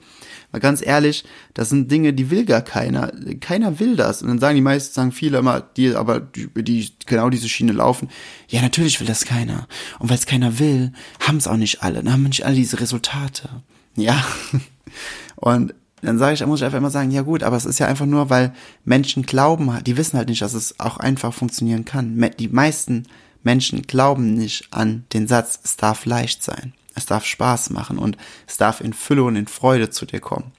Weil 0.51 0.61
ganz 0.61 0.85
ehrlich, 0.85 1.23
das 1.53 1.69
sind 1.69 1.89
Dinge, 1.89 2.13
die 2.13 2.29
will 2.29 2.45
gar 2.45 2.61
keiner. 2.61 3.11
Keiner 3.39 3.79
will 3.79 3.95
das. 3.95 4.21
Und 4.21 4.27
dann 4.27 4.39
sagen 4.39 4.55
die 4.55 4.61
meisten, 4.61 4.93
sagen 4.93 5.11
viele 5.11 5.39
immer, 5.39 5.61
die 5.61 5.95
aber 5.95 6.19
die, 6.19 6.49
die 6.63 6.91
genau 7.07 7.29
diese 7.29 7.49
Schiene 7.49 7.71
laufen. 7.71 8.09
Ja, 8.47 8.61
natürlich 8.61 8.99
will 8.99 9.07
das 9.07 9.25
keiner. 9.25 9.67
Und 9.99 10.09
weil 10.09 10.17
es 10.17 10.25
keiner 10.27 10.59
will, 10.59 10.91
haben 11.21 11.37
es 11.37 11.47
auch 11.47 11.57
nicht 11.57 11.81
alle. 11.81 12.03
Dann 12.03 12.13
haben 12.13 12.23
nicht 12.23 12.45
alle 12.45 12.55
diese 12.55 12.79
Resultate. 12.79 13.49
Ja. 13.95 14.23
Und 15.37 15.73
dann 16.01 16.17
sage 16.17 16.33
ich, 16.33 16.45
muss 16.45 16.59
ich 16.59 16.65
einfach 16.65 16.77
immer 16.77 16.89
sagen, 16.89 17.11
ja 17.11 17.21
gut, 17.21 17.43
aber 17.43 17.55
es 17.55 17.65
ist 17.65 17.79
ja 17.79 17.87
einfach 17.87 18.05
nur, 18.05 18.29
weil 18.29 18.53
Menschen 18.85 19.23
glauben, 19.23 19.71
die 19.85 19.97
wissen 19.97 20.17
halt 20.17 20.29
nicht, 20.29 20.41
dass 20.41 20.53
es 20.53 20.79
auch 20.79 20.97
einfach 20.97 21.33
funktionieren 21.33 21.85
kann. 21.85 22.31
Die 22.39 22.47
meisten 22.47 23.07
Menschen 23.43 23.83
glauben 23.83 24.33
nicht 24.33 24.67
an 24.71 25.05
den 25.13 25.27
Satz, 25.27 25.59
es 25.63 25.77
darf 25.77 26.05
leicht 26.05 26.43
sein, 26.43 26.73
es 26.95 27.05
darf 27.05 27.25
Spaß 27.25 27.69
machen 27.69 27.97
und 27.97 28.17
es 28.47 28.57
darf 28.57 28.81
in 28.81 28.93
Fülle 28.93 29.23
und 29.23 29.35
in 29.35 29.47
Freude 29.47 29.89
zu 29.89 30.05
dir 30.05 30.19
kommen. 30.19 30.51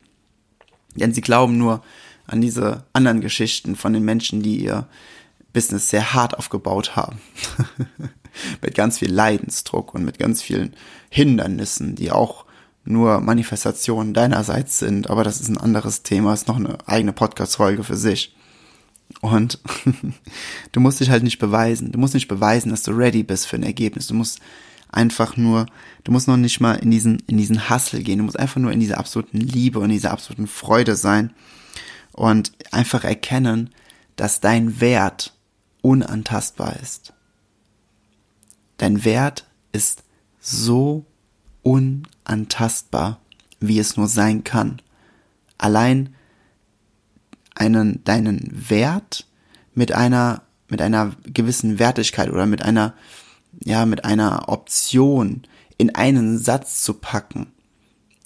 Denn 0.94 1.14
sie 1.14 1.22
glauben 1.22 1.58
nur 1.58 1.82
an 2.26 2.40
diese 2.40 2.84
anderen 2.92 3.20
Geschichten 3.20 3.76
von 3.76 3.92
den 3.92 4.04
Menschen, 4.04 4.42
die 4.42 4.62
ihr 4.62 4.87
Business 5.52 5.90
sehr 5.90 6.14
hart 6.14 6.38
aufgebaut 6.38 6.96
haben. 6.96 7.18
mit 8.62 8.75
ganz 8.75 8.99
viel 8.99 9.12
Leidensdruck 9.12 9.94
und 9.94 10.04
mit 10.04 10.18
ganz 10.18 10.42
vielen 10.42 10.75
Hindernissen, 11.11 11.94
die 11.94 12.11
auch 12.11 12.44
nur 12.84 13.20
Manifestationen 13.20 14.14
deinerseits 14.14 14.78
sind, 14.78 15.08
aber 15.08 15.24
das 15.24 15.40
ist 15.40 15.48
ein 15.48 15.58
anderes 15.58 16.02
Thema, 16.02 16.34
ist 16.34 16.48
noch 16.48 16.56
eine 16.56 16.78
eigene 16.86 17.12
Podcast-Folge 17.12 17.84
für 17.84 17.96
sich. 17.96 18.34
Und 19.20 19.60
du 20.72 20.80
musst 20.80 21.00
dich 21.00 21.10
halt 21.10 21.22
nicht 21.22 21.38
beweisen. 21.38 21.92
Du 21.92 21.98
musst 21.98 22.14
nicht 22.14 22.28
beweisen, 22.28 22.70
dass 22.70 22.82
du 22.82 22.92
ready 22.92 23.22
bist 23.22 23.46
für 23.46 23.56
ein 23.56 23.62
Ergebnis. 23.62 24.06
Du 24.06 24.14
musst 24.14 24.40
einfach 24.90 25.36
nur, 25.36 25.66
du 26.04 26.12
musst 26.12 26.28
noch 26.28 26.36
nicht 26.36 26.60
mal 26.60 26.74
in 26.74 26.90
diesen, 26.90 27.20
in 27.26 27.36
diesen 27.36 27.70
Hustle 27.70 28.02
gehen. 28.02 28.18
Du 28.18 28.24
musst 28.24 28.38
einfach 28.38 28.60
nur 28.60 28.72
in 28.72 28.80
dieser 28.80 28.98
absoluten 28.98 29.38
Liebe 29.38 29.78
und 29.78 29.90
dieser 29.90 30.12
absoluten 30.12 30.46
Freude 30.46 30.96
sein 30.96 31.32
und 32.12 32.52
einfach 32.70 33.04
erkennen, 33.04 33.70
dass 34.16 34.40
dein 34.40 34.80
Wert 34.80 35.34
unantastbar 35.80 36.76
ist. 36.80 37.12
Dein 38.76 39.04
Wert 39.04 39.46
ist 39.72 40.04
so 40.40 41.06
unantastbar, 41.62 43.21
wie 43.61 43.78
es 43.78 43.97
nur 43.97 44.09
sein 44.09 44.45
kann. 44.45 44.81
Allein 45.59 46.14
einen, 47.54 48.02
deinen 48.04 48.71
Wert 48.71 49.26
mit 49.75 49.92
einer, 49.92 50.42
mit 50.69 50.83
einer 50.83 51.12
gewissen 51.25 51.78
Wertigkeit 51.78 52.31
oder 52.31 52.47
mit 52.47 52.62
einer, 52.62 52.95
ja, 53.61 53.87
mit 53.87 54.04
einer 54.04 54.49
Option 54.49 55.42
in 55.78 55.95
einen 55.95 56.38
Satz 56.38 56.83
zu 56.83 56.95
packen. 56.95 57.52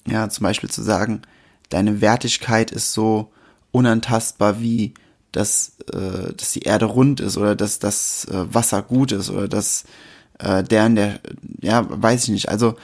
Ja, 0.07 0.29
zum 0.29 0.43
Beispiel 0.43 0.69
zu 0.69 0.81
sagen, 0.81 1.21
deine 1.69 2.01
Wertigkeit 2.01 2.71
ist 2.71 2.93
so 2.93 3.31
unantastbar 3.71 4.61
wie 4.61 4.93
dass, 5.31 5.73
äh, 5.93 6.33
dass 6.35 6.53
die 6.53 6.63
Erde 6.63 6.85
rund 6.85 7.19
ist 7.19 7.37
oder 7.37 7.55
dass 7.55 7.79
das 7.79 8.25
äh, 8.25 8.53
Wasser 8.53 8.81
gut 8.81 9.11
ist 9.11 9.29
oder 9.29 9.47
dass 9.47 9.83
äh, 10.39 10.63
der 10.63 10.85
in 10.87 10.95
der, 10.95 11.19
ja, 11.61 11.85
weiß 11.89 12.23
ich 12.23 12.29
nicht. 12.29 12.49
Also 12.49 12.75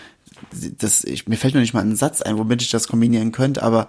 das, 0.52 1.04
ich, 1.04 1.28
mir 1.28 1.38
fällt 1.38 1.54
noch 1.54 1.62
nicht 1.62 1.74
mal 1.74 1.82
ein 1.82 1.96
Satz 1.96 2.22
ein, 2.22 2.38
womit 2.38 2.62
ich 2.62 2.70
das 2.72 2.88
kombinieren 2.88 3.32
könnte, 3.32 3.64
aber 3.64 3.88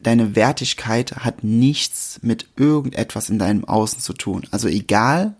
deine 0.00 0.36
Wertigkeit 0.36 1.16
hat 1.16 1.44
nichts 1.44 2.20
mit 2.22 2.46
irgendetwas 2.56 3.30
in 3.30 3.38
deinem 3.38 3.64
Außen 3.64 4.00
zu 4.00 4.12
tun. 4.12 4.46
Also 4.50 4.68
egal, 4.68 5.34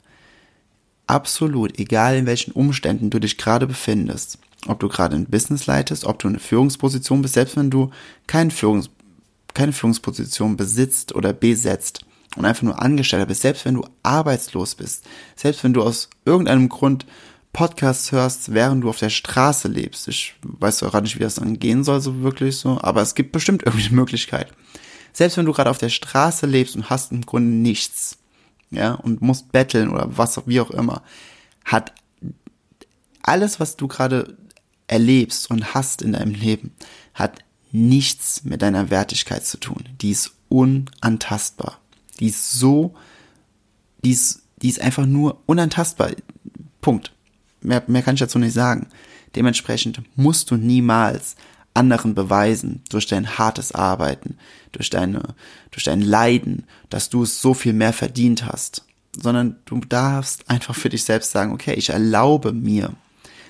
absolut, 1.07 1.79
egal 1.79 2.17
in 2.17 2.27
welchen 2.27 2.53
Umständen 2.53 3.11
du 3.11 3.19
dich 3.19 3.37
gerade 3.37 3.67
befindest, 3.67 4.39
ob 4.67 4.81
du 4.81 4.89
gerade 4.89 5.17
ein 5.17 5.27
Business 5.27 5.67
leitest, 5.67 6.05
ob 6.05 6.19
du 6.19 6.29
eine 6.29 6.39
Führungsposition 6.39 7.23
bist, 7.23 7.35
selbst 7.35 7.57
wenn 7.57 7.71
du 7.71 7.91
kein 8.27 8.51
Führungs, 8.51 8.91
keine 9.53 9.73
Führungsposition 9.73 10.57
besitzt 10.57 11.15
oder 11.15 11.33
besetzt 11.33 12.05
und 12.37 12.45
einfach 12.45 12.63
nur 12.63 12.81
Angestellter 12.81 13.27
bist, 13.27 13.43
selbst 13.43 13.65
wenn 13.65 13.75
du 13.75 13.87
arbeitslos 14.03 14.75
bist, 14.75 15.05
selbst 15.37 15.63
wenn 15.63 15.75
du 15.75 15.83
aus 15.83 16.09
irgendeinem 16.25 16.69
Grund 16.69 17.07
Podcasts 17.55 18.13
hörst, 18.13 18.53
während 18.53 18.85
du 18.85 18.91
auf 18.91 18.99
der 18.99 19.09
Straße 19.09 19.69
lebst. 19.69 20.09
Ich 20.09 20.35
weiß 20.43 20.83
auch 20.83 20.91
gerade 20.91 21.05
nicht, 21.05 21.17
wie 21.17 21.23
das 21.23 21.37
dann 21.37 21.59
gehen 21.59 21.85
soll, 21.85 22.03
so 22.03 22.21
wirklich 22.21 22.59
so, 22.59 22.79
aber 22.83 23.01
es 23.01 23.15
gibt 23.15 23.33
bestimmt 23.33 23.63
irgendwie 23.65 23.87
eine 23.87 23.95
Möglichkeit. 23.95 24.53
Selbst 25.15 25.39
wenn 25.39 25.47
du 25.47 25.53
gerade 25.53 25.71
auf 25.71 25.79
der 25.79 25.89
Straße 25.89 26.47
lebst 26.47 26.77
und 26.77 26.91
hast 26.91 27.13
im 27.13 27.25
Grunde 27.25 27.49
nichts, 27.49 28.19
ja, 28.71 28.93
und 28.93 29.23
musst 29.23 29.53
betteln 29.53 29.89
oder 29.89 30.19
was, 30.19 30.47
wie 30.47 30.61
auch 30.61 30.73
immer, 30.73 31.03
hat 31.65 31.95
alles, 33.23 33.61
was 33.61 33.77
du 33.77 33.87
gerade 33.87 34.37
erlebst 34.89 35.49
und 35.49 35.75
hast 35.75 36.03
in 36.03 36.13
deinem 36.13 36.35
Leben, 36.35 36.73
hat 37.15 37.45
nichts 37.71 38.45
mit 38.45 38.63
deiner 38.63 38.91
Wertigkeit 38.91 39.47
zu 39.47 39.59
tun. 39.59 39.89
Die 40.01 40.11
ist 40.11 40.33
unantastbar. 40.49 41.79
Die 42.19 42.27
ist 42.27 42.53
so, 42.53 42.95
die 44.05 44.11
ist, 44.11 44.43
die 44.61 44.69
ist 44.69 44.81
einfach 44.81 45.07
nur 45.07 45.41
unantastbar. 45.47 46.11
Punkt. 46.81 47.14
Mehr, 47.65 47.83
mehr 47.87 48.03
kann 48.03 48.15
ich 48.15 48.21
dazu 48.21 48.39
nicht 48.39 48.55
sagen. 48.55 48.89
Dementsprechend 49.35 50.03
musst 50.15 50.51
du 50.51 50.57
niemals 50.57 51.37
anderen 51.75 52.15
beweisen 52.15 52.83
durch 52.89 53.07
dein 53.07 53.37
hartes 53.37 53.73
Arbeiten, 53.73 54.39
durch 54.73 54.91
deine, 54.91 55.35
durch 55.73 55.85
dein 55.85 56.01
Leiden, 56.01 56.67
dass 56.89 57.11
du 57.11 57.25
es 57.25 57.41
so 57.43 57.53
viel 57.53 57.73
mehr 57.73 57.93
verdient 57.93 58.47
hast, 58.47 58.85
sondern 59.17 59.57
du 59.65 59.81
darfst 59.81 60.49
einfach 60.49 60.77
für 60.77 60.89
dich 60.89 61.05
selbst 61.05 61.33
sagen, 61.33 61.53
okay, 61.53 61.75
ich 61.75 61.91
erlaube 61.91 62.53
mir, 62.53 62.93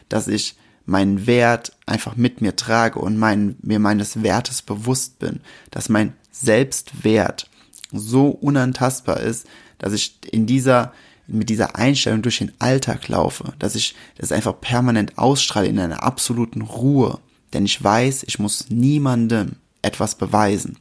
dass 0.09 0.27
ich 0.27 0.57
meinen 0.87 1.27
Wert 1.27 1.73
einfach 1.87 2.17
mit 2.17 2.41
mir 2.41 2.57
trage 2.57 2.99
und 2.99 3.19
mein, 3.19 3.57
mir 3.63 3.79
meines 3.79 4.23
Wertes 4.23 4.63
bewusst 4.63 5.19
bin, 5.19 5.41
dass 5.71 5.89
mein 5.89 6.15
Selbstwert 6.31 7.49
so 7.93 8.29
unantastbar 8.29 9.21
ist, 9.21 9.47
dass 9.79 9.93
ich 9.93 10.19
in 10.31 10.47
dieser 10.47 10.93
mit 11.27 11.49
dieser 11.49 11.77
Einstellung 11.77 12.23
durch 12.23 12.39
den 12.39 12.53
Alltag 12.59 13.09
laufe, 13.09 13.55
dass 13.59 13.75
ich 13.75 13.95
das 14.19 14.33
einfach 14.33 14.61
permanent 14.61 15.19
ausstrahle 15.19 15.69
in 15.69 15.79
einer 15.79 16.03
absoluten 16.03 16.63
Ruhe, 16.63 17.19
denn 17.53 17.65
ich 17.65 17.83
weiß, 17.83 18.25
ich 18.27 18.39
muss 18.39 18.69
niemandem 18.71 19.57
etwas 19.83 20.17
beweisen. 20.17 20.79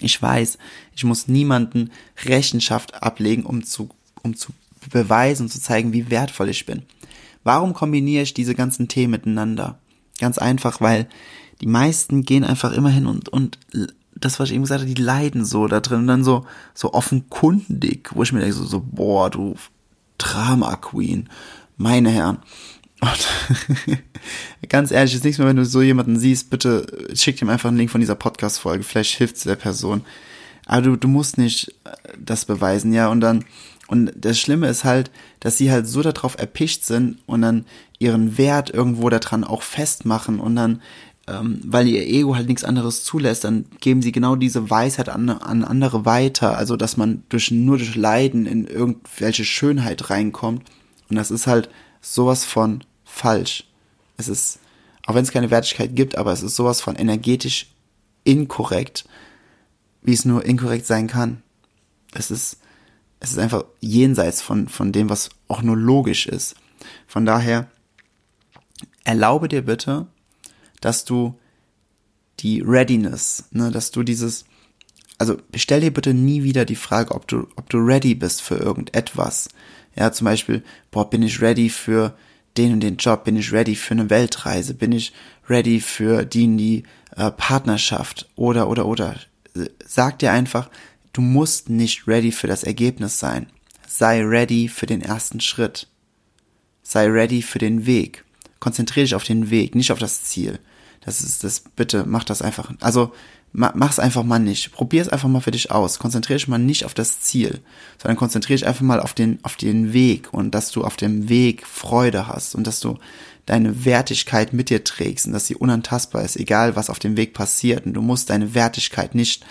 Ich 0.00 0.20
weiß, 0.20 0.58
ich 0.94 1.04
muss 1.04 1.28
niemanden 1.28 1.90
Rechenschaft 2.24 3.02
ablegen, 3.02 3.44
um 3.44 3.64
zu, 3.64 3.88
um 4.22 4.36
zu 4.36 4.52
beweisen 4.90 5.44
und 5.44 5.50
zu 5.50 5.60
zeigen, 5.60 5.92
wie 5.92 6.10
wertvoll 6.10 6.48
ich 6.48 6.66
bin. 6.66 6.82
Warum 7.44 7.74
kombiniere 7.74 8.22
ich 8.22 8.34
diese 8.34 8.54
ganzen 8.54 8.88
Themen 8.88 9.12
miteinander? 9.12 9.78
Ganz 10.18 10.38
einfach, 10.38 10.80
weil 10.80 11.08
die 11.60 11.66
meisten 11.66 12.22
gehen 12.22 12.44
einfach 12.44 12.72
immer 12.72 12.90
hin 12.90 13.06
und, 13.06 13.28
und 13.28 13.58
das, 14.24 14.40
was 14.40 14.48
ich 14.48 14.54
eben 14.54 14.64
gesagt 14.64 14.82
habe, 14.82 14.92
die 14.92 15.00
leiden 15.00 15.44
so 15.44 15.66
da 15.66 15.80
drin 15.80 16.00
und 16.00 16.06
dann 16.06 16.24
so, 16.24 16.46
so 16.72 16.92
offenkundig, 16.92 18.10
wo 18.14 18.22
ich 18.22 18.32
mir 18.32 18.40
denke, 18.40 18.54
so, 18.54 18.64
so 18.64 18.80
boah, 18.80 19.30
du 19.30 19.54
Drama 20.18 20.76
Queen, 20.76 21.28
meine 21.76 22.10
Herren. 22.10 22.38
Und 23.00 23.98
ganz 24.68 24.90
ehrlich, 24.90 25.14
ist 25.14 25.24
nichts 25.24 25.38
mehr, 25.38 25.48
wenn 25.48 25.56
du 25.56 25.66
so 25.66 25.82
jemanden 25.82 26.18
siehst, 26.18 26.50
bitte 26.50 26.86
schick 27.14 27.42
ihm 27.42 27.50
einfach 27.50 27.68
einen 27.68 27.78
Link 27.78 27.90
von 27.90 28.00
dieser 28.00 28.14
Podcast-Folge, 28.14 28.84
vielleicht 28.84 29.16
hilft 29.16 29.36
es 29.36 29.42
der 29.42 29.56
Person. 29.56 30.04
Aber 30.66 30.82
du, 30.82 30.96
du 30.96 31.08
musst 31.08 31.36
nicht 31.36 31.74
äh, 31.84 31.90
das 32.18 32.44
beweisen, 32.46 32.92
ja, 32.92 33.08
und 33.08 33.20
dann, 33.20 33.44
und 33.88 34.12
das 34.16 34.38
Schlimme 34.38 34.68
ist 34.68 34.84
halt, 34.84 35.10
dass 35.40 35.58
sie 35.58 35.70
halt 35.70 35.86
so 35.86 36.00
darauf 36.00 36.38
erpicht 36.38 36.86
sind 36.86 37.18
und 37.26 37.42
dann 37.42 37.66
ihren 37.98 38.38
Wert 38.38 38.70
irgendwo 38.70 39.10
daran 39.10 39.44
auch 39.44 39.62
festmachen 39.62 40.40
und 40.40 40.56
dann 40.56 40.80
ähm, 41.26 41.60
weil 41.64 41.88
ihr 41.88 42.06
Ego 42.06 42.36
halt 42.36 42.48
nichts 42.48 42.64
anderes 42.64 43.02
zulässt, 43.02 43.44
dann 43.44 43.66
geben 43.80 44.02
sie 44.02 44.12
genau 44.12 44.36
diese 44.36 44.68
Weisheit 44.68 45.08
an, 45.08 45.30
an 45.30 45.64
andere 45.64 46.04
weiter. 46.04 46.56
Also, 46.58 46.76
dass 46.76 46.96
man 46.96 47.22
durch, 47.28 47.50
nur 47.50 47.78
durch 47.78 47.94
Leiden 47.94 48.46
in 48.46 48.66
irgendwelche 48.66 49.44
Schönheit 49.44 50.10
reinkommt. 50.10 50.68
Und 51.08 51.16
das 51.16 51.30
ist 51.30 51.46
halt 51.46 51.70
sowas 52.00 52.44
von 52.44 52.84
falsch. 53.04 53.64
Es 54.16 54.28
ist, 54.28 54.58
auch 55.06 55.14
wenn 55.14 55.24
es 55.24 55.32
keine 55.32 55.50
Wertigkeit 55.50 55.96
gibt, 55.96 56.16
aber 56.16 56.32
es 56.32 56.42
ist 56.42 56.56
sowas 56.56 56.80
von 56.80 56.96
energetisch 56.96 57.68
inkorrekt, 58.24 59.06
wie 60.02 60.12
es 60.12 60.24
nur 60.24 60.44
inkorrekt 60.44 60.86
sein 60.86 61.06
kann. 61.06 61.42
Es 62.12 62.30
ist, 62.30 62.58
es 63.20 63.32
ist 63.32 63.38
einfach 63.38 63.64
jenseits 63.80 64.42
von, 64.42 64.68
von 64.68 64.92
dem, 64.92 65.08
was 65.08 65.30
auch 65.48 65.62
nur 65.62 65.76
logisch 65.76 66.26
ist. 66.26 66.56
Von 67.06 67.24
daher, 67.24 67.68
erlaube 69.04 69.48
dir 69.48 69.62
bitte, 69.62 70.06
dass 70.84 71.04
du 71.04 71.38
die 72.40 72.60
Readiness, 72.60 73.44
ne, 73.52 73.70
dass 73.70 73.90
du 73.90 74.02
dieses, 74.02 74.44
also 75.18 75.38
stell 75.54 75.80
dir 75.80 75.92
bitte 75.92 76.12
nie 76.12 76.42
wieder 76.42 76.64
die 76.64 76.76
Frage, 76.76 77.14
ob 77.14 77.26
du, 77.28 77.46
ob 77.56 77.70
du 77.70 77.78
ready 77.78 78.14
bist 78.14 78.42
für 78.42 78.56
irgendetwas. 78.56 79.48
Ja, 79.96 80.12
zum 80.12 80.26
Beispiel, 80.26 80.62
boah, 80.90 81.08
bin 81.08 81.22
ich 81.22 81.40
ready 81.40 81.70
für 81.70 82.16
den 82.56 82.72
und 82.72 82.80
den 82.80 82.96
Job, 82.96 83.24
bin 83.24 83.36
ich 83.36 83.52
ready 83.52 83.74
für 83.74 83.92
eine 83.92 84.10
Weltreise, 84.10 84.74
bin 84.74 84.92
ich 84.92 85.12
ready 85.48 85.80
für 85.80 86.24
die 86.24 86.44
und 86.44 86.58
die 86.58 86.82
äh, 87.16 87.30
Partnerschaft 87.30 88.28
oder, 88.36 88.68
oder, 88.68 88.86
oder. 88.86 89.18
Sag 89.86 90.18
dir 90.18 90.32
einfach, 90.32 90.68
du 91.12 91.20
musst 91.20 91.70
nicht 91.70 92.06
ready 92.08 92.32
für 92.32 92.46
das 92.46 92.64
Ergebnis 92.64 93.18
sein. 93.18 93.46
Sei 93.86 94.22
ready 94.22 94.68
für 94.68 94.86
den 94.86 95.00
ersten 95.00 95.40
Schritt. 95.40 95.86
Sei 96.82 97.06
ready 97.06 97.42
für 97.42 97.58
den 97.58 97.86
Weg. 97.86 98.24
Konzentriere 98.58 99.04
dich 99.04 99.14
auf 99.14 99.24
den 99.24 99.50
Weg, 99.50 99.74
nicht 99.74 99.92
auf 99.92 99.98
das 99.98 100.24
Ziel. 100.24 100.58
Das 101.04 101.20
ist 101.20 101.44
das, 101.44 101.60
bitte, 101.60 102.04
mach 102.06 102.24
das 102.24 102.42
einfach. 102.42 102.72
Also, 102.80 103.12
mach's 103.52 104.00
einfach 104.00 104.24
mal 104.24 104.40
nicht. 104.40 104.72
Probier 104.72 105.02
es 105.02 105.08
einfach 105.08 105.28
mal 105.28 105.40
für 105.40 105.52
dich 105.52 105.70
aus. 105.70 105.98
Konzentriere 105.98 106.38
dich 106.38 106.48
mal 106.48 106.58
nicht 106.58 106.84
auf 106.84 106.94
das 106.94 107.20
Ziel, 107.20 107.60
sondern 108.02 108.16
konzentriere 108.16 108.58
dich 108.58 108.66
einfach 108.66 108.82
mal 108.82 109.00
auf 109.00 109.14
den, 109.14 109.38
auf 109.42 109.56
den 109.56 109.92
Weg 109.92 110.32
und 110.32 110.52
dass 110.54 110.72
du 110.72 110.82
auf 110.82 110.96
dem 110.96 111.28
Weg 111.28 111.66
Freude 111.66 112.26
hast 112.26 112.54
und 112.54 112.66
dass 112.66 112.80
du 112.80 112.98
deine 113.46 113.84
Wertigkeit 113.84 114.52
mit 114.52 114.70
dir 114.70 114.82
trägst 114.82 115.26
und 115.26 115.32
dass 115.32 115.46
sie 115.46 115.54
unantastbar 115.54 116.24
ist, 116.24 116.36
egal 116.36 116.74
was 116.74 116.90
auf 116.90 116.98
dem 116.98 117.16
Weg 117.16 117.32
passiert. 117.32 117.86
Und 117.86 117.94
du 117.94 118.02
musst 118.02 118.30
deine 118.30 118.54
Wertigkeit 118.54 119.14
nicht 119.14 119.44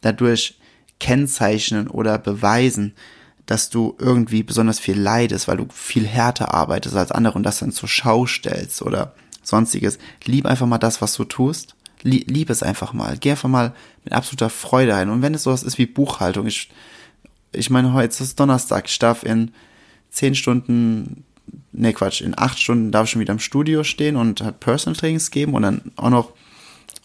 dadurch 0.00 0.58
kennzeichnen 0.98 1.86
oder 1.86 2.18
beweisen, 2.18 2.94
dass 3.46 3.68
du 3.68 3.94
irgendwie 3.98 4.42
besonders 4.42 4.80
viel 4.80 4.98
leidest, 4.98 5.46
weil 5.46 5.58
du 5.58 5.66
viel 5.72 6.06
härter 6.06 6.54
arbeitest 6.54 6.96
als 6.96 7.12
andere 7.12 7.34
und 7.34 7.42
das 7.42 7.58
dann 7.58 7.72
zur 7.72 7.88
Schau 7.88 8.26
stellst 8.26 8.82
oder 8.82 9.14
sonstiges. 9.44 9.98
Lieb 10.24 10.46
einfach 10.46 10.66
mal 10.66 10.78
das, 10.78 11.00
was 11.00 11.14
du 11.14 11.24
tust. 11.24 11.76
Lieb 12.02 12.50
es 12.50 12.62
einfach 12.62 12.92
mal. 12.92 13.16
Geh 13.18 13.30
einfach 13.30 13.48
mal 13.48 13.72
mit 14.04 14.12
absoluter 14.12 14.50
Freude 14.50 14.94
ein. 14.94 15.08
Und 15.08 15.22
wenn 15.22 15.34
es 15.34 15.44
sowas 15.44 15.62
ist 15.62 15.78
wie 15.78 15.86
Buchhaltung, 15.86 16.46
ich, 16.46 16.70
ich 17.52 17.70
meine, 17.70 17.92
heute 17.92 18.22
ist 18.22 18.38
Donnerstag, 18.38 18.86
ich 18.86 18.98
darf 18.98 19.22
in 19.22 19.52
zehn 20.10 20.34
Stunden 20.34 21.24
ne 21.72 21.92
Quatsch, 21.92 22.20
in 22.20 22.38
acht 22.38 22.58
Stunden 22.58 22.90
darf 22.90 23.04
ich 23.04 23.10
schon 23.10 23.20
wieder 23.20 23.32
im 23.32 23.38
Studio 23.38 23.84
stehen 23.84 24.16
und 24.16 24.40
halt 24.40 24.60
Personal 24.60 24.98
Trainings 24.98 25.30
geben 25.30 25.54
und 25.54 25.62
dann 25.62 25.92
auch 25.96 26.10
noch 26.10 26.32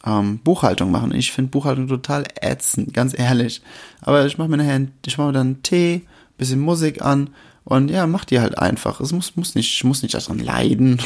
ähm, 0.06 0.40
Buchhaltung 0.40 0.92
machen. 0.92 1.14
Ich 1.14 1.32
finde 1.32 1.52
Buchhaltung 1.52 1.88
total 1.88 2.26
ätzend, 2.42 2.94
ganz 2.94 3.18
ehrlich. 3.18 3.62
Aber 4.02 4.26
ich 4.26 4.38
mache 4.38 4.50
mir 4.50 4.58
nachher, 4.58 4.88
ich 5.06 5.18
mache 5.18 5.28
mir 5.28 5.34
dann 5.34 5.64
Tee, 5.64 6.04
bisschen 6.40 6.60
Musik 6.60 7.02
an 7.02 7.30
und 7.64 7.92
ja, 7.92 8.08
mach 8.08 8.26
die 8.26 8.40
halt 8.40 8.58
einfach. 8.58 9.00
Es 9.00 9.12
muss, 9.12 9.36
muss 9.36 9.54
nicht, 9.54 9.72
ich 9.72 9.84
muss 9.84 10.02
nicht 10.02 10.16
daran 10.16 10.40
leiden. 10.40 11.00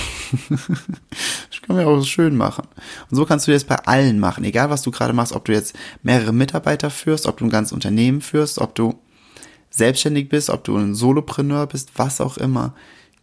ich 1.52 1.62
kann 1.62 1.76
mir 1.76 1.86
auch 1.86 2.04
schön 2.06 2.38
machen. 2.38 2.68
Und 3.10 3.18
so 3.18 3.26
kannst 3.26 3.48
du 3.48 3.52
das 3.52 3.66
bei 3.66 3.76
allen 3.76 4.20
machen. 4.20 4.46
Egal 4.46 4.70
was 4.70 4.82
du 4.82 4.92
gerade 4.92 5.14
machst, 5.14 5.34
ob 5.34 5.46
du 5.46 5.52
jetzt 5.52 5.76
mehrere 6.04 6.32
Mitarbeiter 6.32 6.90
führst, 6.90 7.26
ob 7.28 7.38
du 7.38 7.46
ein 7.46 7.50
ganzes 7.50 7.74
Unternehmen 7.74 8.22
führst, 8.22 8.60
ob 8.60 8.76
du 8.76 8.96
selbstständig 9.70 10.30
bist, 10.30 10.50
ob 10.50 10.64
du 10.64 10.78
ein 10.78 10.96
Solopreneur 10.96 11.68
bist, 11.68 11.92
was 11.96 12.22
auch 12.22 12.38
immer 12.38 12.74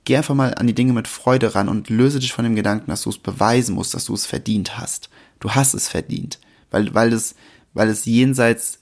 geh 0.05 0.17
einfach 0.17 0.35
mal 0.35 0.55
an 0.55 0.67
die 0.67 0.75
Dinge 0.75 0.93
mit 0.93 1.09
Freude 1.09 1.55
ran 1.55 1.69
und 1.69 1.89
löse 1.89 2.19
dich 2.19 2.33
von 2.33 2.45
dem 2.45 2.57
Gedanken, 2.57 2.91
dass 2.91 3.03
du 3.03 3.11
es 3.11 3.19
beweisen 3.19 3.75
musst, 3.75 3.95
dass 3.95 4.07
du 4.07 4.15
es 4.15 4.27
verdient 4.27 4.79
hast. 4.79 5.11
Du 5.39 5.53
hast 5.53 5.75
es 5.75 5.89
verdient, 5.89 6.39
weil, 6.71 6.95
weil 6.95 7.13
es, 7.13 7.35
weil 7.75 7.89
es 7.89 8.05
jenseits, 8.05 8.80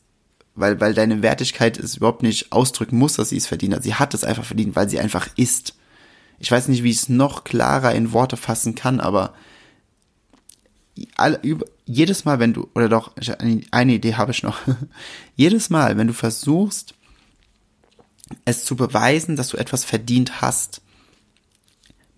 weil, 0.58 0.80
weil 0.80 0.94
deine 0.94 1.22
Wertigkeit 1.22 1.78
es 1.78 1.96
überhaupt 1.96 2.22
nicht 2.22 2.52
ausdrücken 2.52 2.98
muss, 2.98 3.14
dass 3.14 3.30
sie 3.30 3.36
es 3.36 3.46
verdient 3.46 3.74
hat. 3.74 3.82
Sie 3.82 3.94
hat 3.94 4.14
es 4.14 4.24
einfach 4.24 4.44
verdient, 4.44 4.76
weil 4.76 4.88
sie 4.88 5.00
einfach 5.00 5.28
ist. 5.36 5.74
Ich 6.38 6.50
weiß 6.50 6.68
nicht, 6.68 6.82
wie 6.82 6.90
ich 6.90 6.98
es 6.98 7.08
noch 7.08 7.44
klarer 7.44 7.94
in 7.94 8.12
Worte 8.12 8.36
fassen 8.36 8.74
kann, 8.74 9.00
aber 9.00 9.34
alle, 11.16 11.38
über, 11.42 11.66
jedes 11.86 12.24
Mal, 12.24 12.38
wenn 12.38 12.52
du, 12.52 12.68
oder 12.74 12.88
doch, 12.88 13.12
eine 13.70 13.92
Idee 13.92 14.14
habe 14.14 14.32
ich 14.32 14.42
noch. 14.42 14.60
jedes 15.36 15.70
Mal, 15.70 15.96
wenn 15.96 16.06
du 16.06 16.12
versuchst, 16.12 16.94
es 18.44 18.64
zu 18.64 18.76
beweisen, 18.76 19.36
dass 19.36 19.48
du 19.48 19.56
etwas 19.56 19.84
verdient 19.84 20.40
hast, 20.40 20.82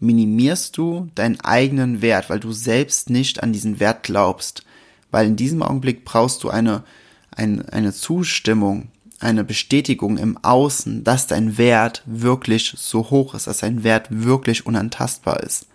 minimierst 0.00 0.76
du 0.76 1.11
deinen 1.14 1.40
eigenen 1.40 2.02
Wert, 2.02 2.30
weil 2.30 2.40
du 2.40 2.52
selbst 2.52 3.11
nicht 3.11 3.42
an 3.42 3.52
diesen 3.52 3.80
Wert 3.80 4.02
glaubst. 4.02 4.64
Weil 5.11 5.26
in 5.26 5.37
diesem 5.37 5.62
Augenblick 5.62 6.04
brauchst 6.04 6.42
du 6.42 6.50
eine, 6.50 6.85
eine, 7.40 7.73
eine 7.73 7.92
Zustimmung, 7.92 8.88
eine 9.18 9.44
Bestätigung 9.44 10.18
im 10.18 10.37
Außen, 10.38 11.04
dass 11.04 11.26
dein 11.26 11.59
Wert 11.59 12.02
wirklich 12.06 12.75
so 12.76 13.11
hoch 13.11 13.35
ist, 13.35 13.47
dass 13.47 13.59
dein 13.59 13.82
Wert 13.82 14.09
wirklich 14.11 14.66
unantastbar 14.66 15.40
ist. 15.40 15.66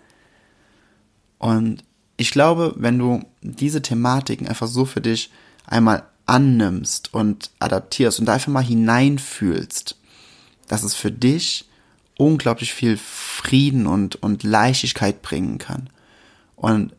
Und 1.38 1.84
ich 2.16 2.30
glaube, 2.30 2.74
wenn 2.76 2.98
du 2.98 3.24
diese 3.42 3.82
Thematiken 3.82 4.48
einfach 4.48 4.68
so 4.68 4.84
für 4.84 5.00
dich 5.00 5.30
einmal 5.66 6.04
annimmst 6.24 7.12
und 7.12 7.50
adaptierst 7.58 8.18
und 8.18 8.26
da 8.26 8.34
einfach 8.34 8.52
mal 8.52 8.64
hineinfühlst, 8.64 9.96
dass 10.68 10.82
es 10.82 10.94
für 10.94 11.12
dich 11.12 11.68
unglaublich 12.16 12.72
viel 12.72 12.96
Frieden 12.96 13.86
und, 13.86 14.16
und 14.16 14.42
Leichtigkeit 14.42 15.20
bringen 15.22 15.58
kann. 15.58 15.90
Und 16.56 16.92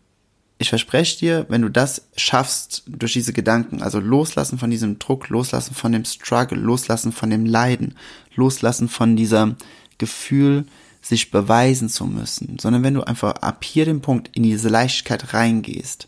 ich 0.60 0.70
verspreche 0.70 1.20
dir, 1.20 1.46
wenn 1.50 1.62
du 1.62 1.70
das 1.70 2.08
schaffst 2.16 2.84
durch 2.88 3.14
diese 3.14 3.34
Gedanken, 3.34 3.82
also 3.82 4.00
loslassen 4.00 4.58
von 4.58 4.72
diesem 4.72 4.98
Druck, 4.98 5.30
loslassen 5.30 5.76
von 5.76 5.92
dem 5.92 6.06
Struggle, 6.06 6.58
loslassen 6.58 7.12
von 7.12 7.30
dem 7.30 7.46
Leiden, 7.46 7.96
loslassen 8.36 8.90
von 8.90 9.16
dieser 9.16 9.56
Gefühl, 9.98 10.66
sich 11.02 11.32
beweisen 11.32 11.90
zu 11.90 12.06
müssen, 12.06 12.58
sondern 12.60 12.84
wenn 12.84 12.96
du 12.96 13.04
einfach 13.04 13.36
ab 13.36 13.64
hier 13.64 13.86
den 13.86 14.02
Punkt 14.02 14.36
in 14.36 14.44
diese 14.44 14.68
Leichtigkeit 14.68 15.34
reingehst, 15.34 16.08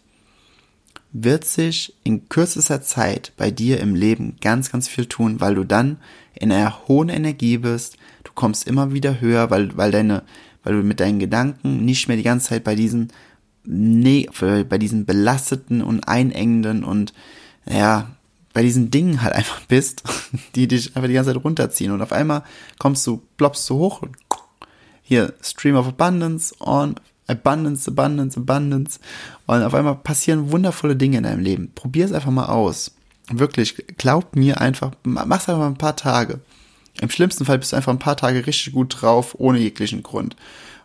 wird 1.11 1.45
sich 1.45 1.95
in 2.03 2.27
kürzester 2.27 2.81
Zeit 2.81 3.31
bei 3.37 3.49
dir 3.49 3.79
im 3.79 3.95
Leben 3.95 4.35
ganz, 4.41 4.71
ganz 4.71 4.87
viel 4.87 5.05
tun, 5.05 5.39
weil 5.39 5.55
du 5.55 5.63
dann 5.63 5.97
in 6.33 6.51
einer 6.51 6.87
hohen 6.87 7.09
Energie 7.09 7.57
bist, 7.57 7.97
du 8.23 8.31
kommst 8.33 8.67
immer 8.67 8.93
wieder 8.93 9.21
höher, 9.21 9.49
weil, 9.49 9.75
weil 9.77 9.91
deine, 9.91 10.23
weil 10.63 10.75
du 10.75 10.83
mit 10.83 10.99
deinen 10.99 11.19
Gedanken 11.19 11.85
nicht 11.85 12.07
mehr 12.07 12.17
die 12.17 12.23
ganze 12.23 12.49
Zeit 12.49 12.63
bei 12.63 12.75
diesen, 12.75 13.11
bei 13.69 14.77
diesen 14.77 15.05
belasteten 15.05 15.83
und 15.83 16.07
einengenden 16.07 16.83
und, 16.83 17.13
ja, 17.69 18.09
bei 18.53 18.63
diesen 18.63 18.89
Dingen 18.91 19.21
halt 19.21 19.33
einfach 19.35 19.61
bist, 19.65 20.03
die 20.55 20.67
dich 20.67 20.95
einfach 20.95 21.07
die 21.07 21.13
ganze 21.13 21.33
Zeit 21.33 21.43
runterziehen 21.43 21.91
und 21.91 22.01
auf 22.01 22.11
einmal 22.11 22.43
kommst 22.79 23.05
du, 23.07 23.21
ploppst 23.37 23.69
du 23.69 23.75
hoch 23.75 24.01
und 24.01 24.17
hier, 25.01 25.33
Stream 25.41 25.75
of 25.75 25.87
Abundance 25.87 26.53
on, 26.59 26.95
Abundance, 27.27 27.89
Abundance, 27.89 28.39
Abundance 28.39 28.99
und 29.47 29.63
auf 29.63 29.73
einmal 29.73 29.95
passieren 29.95 30.51
wundervolle 30.51 30.95
Dinge 30.95 31.17
in 31.17 31.23
deinem 31.23 31.41
Leben. 31.41 31.71
Probier 31.73 32.05
es 32.05 32.11
einfach 32.13 32.31
mal 32.31 32.45
aus. 32.45 32.91
Wirklich, 33.31 33.75
glaub 33.97 34.35
mir 34.35 34.61
einfach, 34.61 34.91
mach's 35.03 35.49
einfach 35.49 35.59
mal 35.59 35.67
ein 35.67 35.77
paar 35.77 35.95
Tage. 35.95 36.41
Im 37.01 37.09
schlimmsten 37.09 37.45
Fall 37.45 37.59
bist 37.59 37.71
du 37.71 37.75
einfach 37.75 37.93
ein 37.93 37.99
paar 37.99 38.17
Tage 38.17 38.45
richtig 38.45 38.73
gut 38.73 39.01
drauf, 39.01 39.35
ohne 39.37 39.59
jeglichen 39.59 40.03
Grund. 40.03 40.35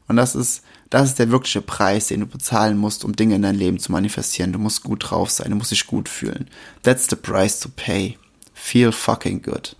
Und 0.06 0.16
das 0.16 0.34
ist, 0.34 0.62
das 0.90 1.10
ist 1.10 1.18
der 1.18 1.30
wirkliche 1.30 1.62
Preis, 1.62 2.08
den 2.08 2.20
du 2.20 2.26
bezahlen 2.26 2.76
musst, 2.76 3.04
um 3.04 3.16
Dinge 3.16 3.36
in 3.36 3.42
dein 3.42 3.56
Leben 3.56 3.78
zu 3.78 3.92
manifestieren. 3.92 4.52
Du 4.52 4.58
musst 4.58 4.82
gut 4.82 5.10
drauf 5.10 5.30
sein, 5.30 5.50
du 5.50 5.56
musst 5.56 5.70
dich 5.70 5.86
gut 5.86 6.08
fühlen. 6.08 6.48
That's 6.82 7.08
the 7.08 7.16
price 7.16 7.60
to 7.60 7.68
pay. 7.74 8.18
Feel 8.52 8.92
fucking 8.92 9.42
good. 9.42 9.76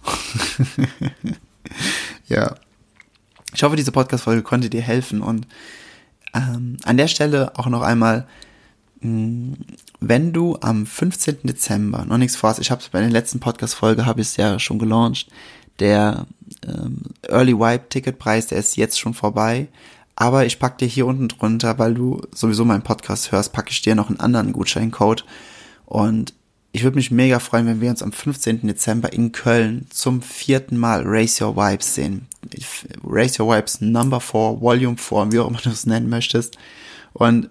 ja. 2.28 2.54
Ich 3.54 3.62
hoffe, 3.62 3.76
diese 3.76 3.92
Podcast-Folge 3.92 4.42
konnte 4.42 4.68
dir 4.68 4.82
helfen 4.82 5.20
und 5.20 5.46
ähm, 6.34 6.78
an 6.82 6.96
der 6.96 7.06
Stelle 7.06 7.56
auch 7.56 7.66
noch 7.66 7.82
einmal, 7.82 8.26
mh, 9.00 9.10
mm, 9.10 9.56
wenn 10.00 10.32
du 10.32 10.58
am 10.60 10.86
15. 10.86 11.38
Dezember 11.44 12.04
noch 12.04 12.18
nichts 12.18 12.36
vorhast, 12.36 12.60
ich 12.60 12.70
habe 12.70 12.82
es 12.82 12.88
bei 12.88 13.00
der 13.00 13.10
letzten 13.10 13.40
Podcast-Folge, 13.40 14.04
habe 14.04 14.20
ich 14.20 14.28
es 14.28 14.36
ja 14.36 14.58
schon 14.58 14.78
gelauncht, 14.78 15.28
der 15.78 16.26
ähm, 16.66 17.02
Early 17.22 17.58
Wipe 17.58 17.88
Ticketpreis, 17.88 18.48
der 18.48 18.58
ist 18.58 18.76
jetzt 18.76 18.98
schon 18.98 19.14
vorbei. 19.14 19.68
Aber 20.16 20.46
ich 20.46 20.58
pack 20.58 20.78
dir 20.78 20.86
hier 20.86 21.06
unten 21.06 21.28
drunter, 21.28 21.78
weil 21.78 21.94
du 21.94 22.22
sowieso 22.32 22.64
meinen 22.64 22.82
Podcast 22.82 23.32
hörst, 23.32 23.52
packe 23.52 23.70
ich 23.70 23.82
dir 23.82 23.94
noch 23.94 24.08
einen 24.08 24.20
anderen 24.20 24.52
Gutscheincode. 24.52 25.24
Und 25.86 26.34
ich 26.72 26.84
würde 26.84 26.96
mich 26.96 27.10
mega 27.10 27.38
freuen, 27.38 27.66
wenn 27.66 27.80
wir 27.80 27.90
uns 27.90 28.02
am 28.02 28.12
15. 28.12 28.66
Dezember 28.66 29.12
in 29.12 29.32
Köln 29.32 29.86
zum 29.90 30.22
vierten 30.22 30.76
Mal 30.76 31.02
Race 31.04 31.40
Your 31.40 31.56
Vibes 31.56 31.94
sehen. 31.94 32.26
Race 33.04 33.38
Your 33.38 33.54
Vibes 33.54 33.80
Number 33.80 34.20
4, 34.20 34.60
Volume 34.60 34.96
4, 34.96 35.32
wie 35.32 35.38
auch 35.40 35.48
immer 35.48 35.60
du 35.62 35.70
es 35.70 35.86
nennen 35.86 36.08
möchtest. 36.08 36.58
Und 37.12 37.50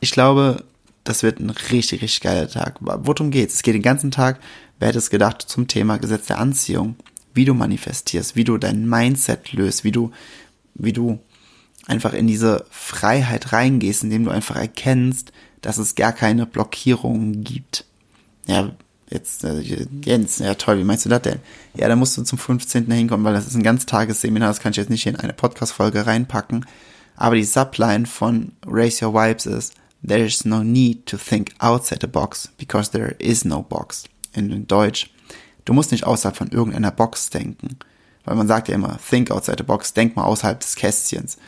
ich 0.00 0.10
glaube, 0.10 0.64
das 1.04 1.22
wird 1.22 1.40
ein 1.40 1.50
richtig, 1.50 2.02
richtig 2.02 2.20
geiler 2.20 2.48
Tag. 2.48 2.76
Worum 2.80 3.30
geht's? 3.30 3.54
Es 3.54 3.62
geht 3.62 3.74
den 3.74 3.82
ganzen 3.82 4.10
Tag, 4.10 4.38
wer 4.78 4.88
hätte 4.88 4.98
es 4.98 5.10
gedacht, 5.10 5.42
zum 5.42 5.66
Thema 5.66 5.98
Gesetz 5.98 6.26
der 6.26 6.38
Anziehung 6.38 6.96
wie 7.34 7.44
du 7.44 7.54
manifestierst, 7.54 8.36
wie 8.36 8.44
du 8.44 8.58
dein 8.58 8.88
Mindset 8.88 9.52
löst, 9.52 9.84
wie 9.84 9.92
du, 9.92 10.10
wie 10.74 10.92
du 10.92 11.18
einfach 11.86 12.12
in 12.12 12.26
diese 12.26 12.64
Freiheit 12.70 13.52
reingehst, 13.52 14.04
indem 14.04 14.24
du 14.24 14.30
einfach 14.30 14.56
erkennst, 14.56 15.32
dass 15.60 15.78
es 15.78 15.94
gar 15.94 16.12
keine 16.12 16.46
Blockierungen 16.46 17.44
gibt. 17.44 17.84
Ja, 18.46 18.72
jetzt, 19.10 19.44
äh, 19.44 19.86
Jens, 20.04 20.38
ja 20.38 20.54
toll, 20.54 20.78
wie 20.78 20.84
meinst 20.84 21.04
du 21.04 21.08
das 21.08 21.22
denn? 21.22 21.38
Ja, 21.74 21.88
da 21.88 21.96
musst 21.96 22.16
du 22.16 22.22
zum 22.22 22.38
15. 22.38 22.90
hinkommen, 22.90 23.24
weil 23.24 23.34
das 23.34 23.46
ist 23.46 23.54
ein 23.54 23.62
Ganztagesseminar, 23.62 24.48
das 24.48 24.60
kann 24.60 24.72
ich 24.72 24.78
jetzt 24.78 24.90
nicht 24.90 25.06
in 25.06 25.16
eine 25.16 25.32
Podcast-Folge 25.32 26.06
reinpacken. 26.06 26.66
Aber 27.16 27.36
die 27.36 27.44
Subline 27.44 28.06
von 28.06 28.52
Raise 28.66 29.04
Your 29.04 29.14
Vibes 29.14 29.46
ist, 29.46 29.74
there 30.06 30.24
is 30.24 30.44
no 30.44 30.64
need 30.64 31.06
to 31.06 31.16
think 31.16 31.52
outside 31.58 32.00
the 32.00 32.06
box, 32.06 32.48
because 32.58 32.90
there 32.90 33.14
is 33.18 33.44
no 33.44 33.62
box. 33.62 34.04
In 34.34 34.66
Deutsch, 34.66 35.10
Du 35.64 35.72
musst 35.72 35.92
nicht 35.92 36.04
außerhalb 36.04 36.36
von 36.36 36.48
irgendeiner 36.48 36.90
Box 36.90 37.30
denken. 37.30 37.78
Weil 38.24 38.36
man 38.36 38.48
sagt 38.48 38.68
ja 38.68 38.74
immer, 38.74 38.98
think 39.08 39.30
outside 39.30 39.58
the 39.58 39.64
box, 39.64 39.94
denk 39.94 40.16
mal 40.16 40.24
außerhalb 40.24 40.60
des 40.60 40.76
Kästchens. 40.76 41.38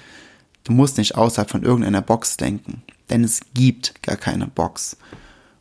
Du 0.64 0.72
musst 0.72 0.98
nicht 0.98 1.14
außerhalb 1.14 1.50
von 1.50 1.62
irgendeiner 1.62 2.02
Box 2.02 2.36
denken. 2.36 2.82
Denn 3.10 3.22
es 3.22 3.40
gibt 3.52 4.02
gar 4.02 4.16
keine 4.16 4.46
Box. 4.46 4.96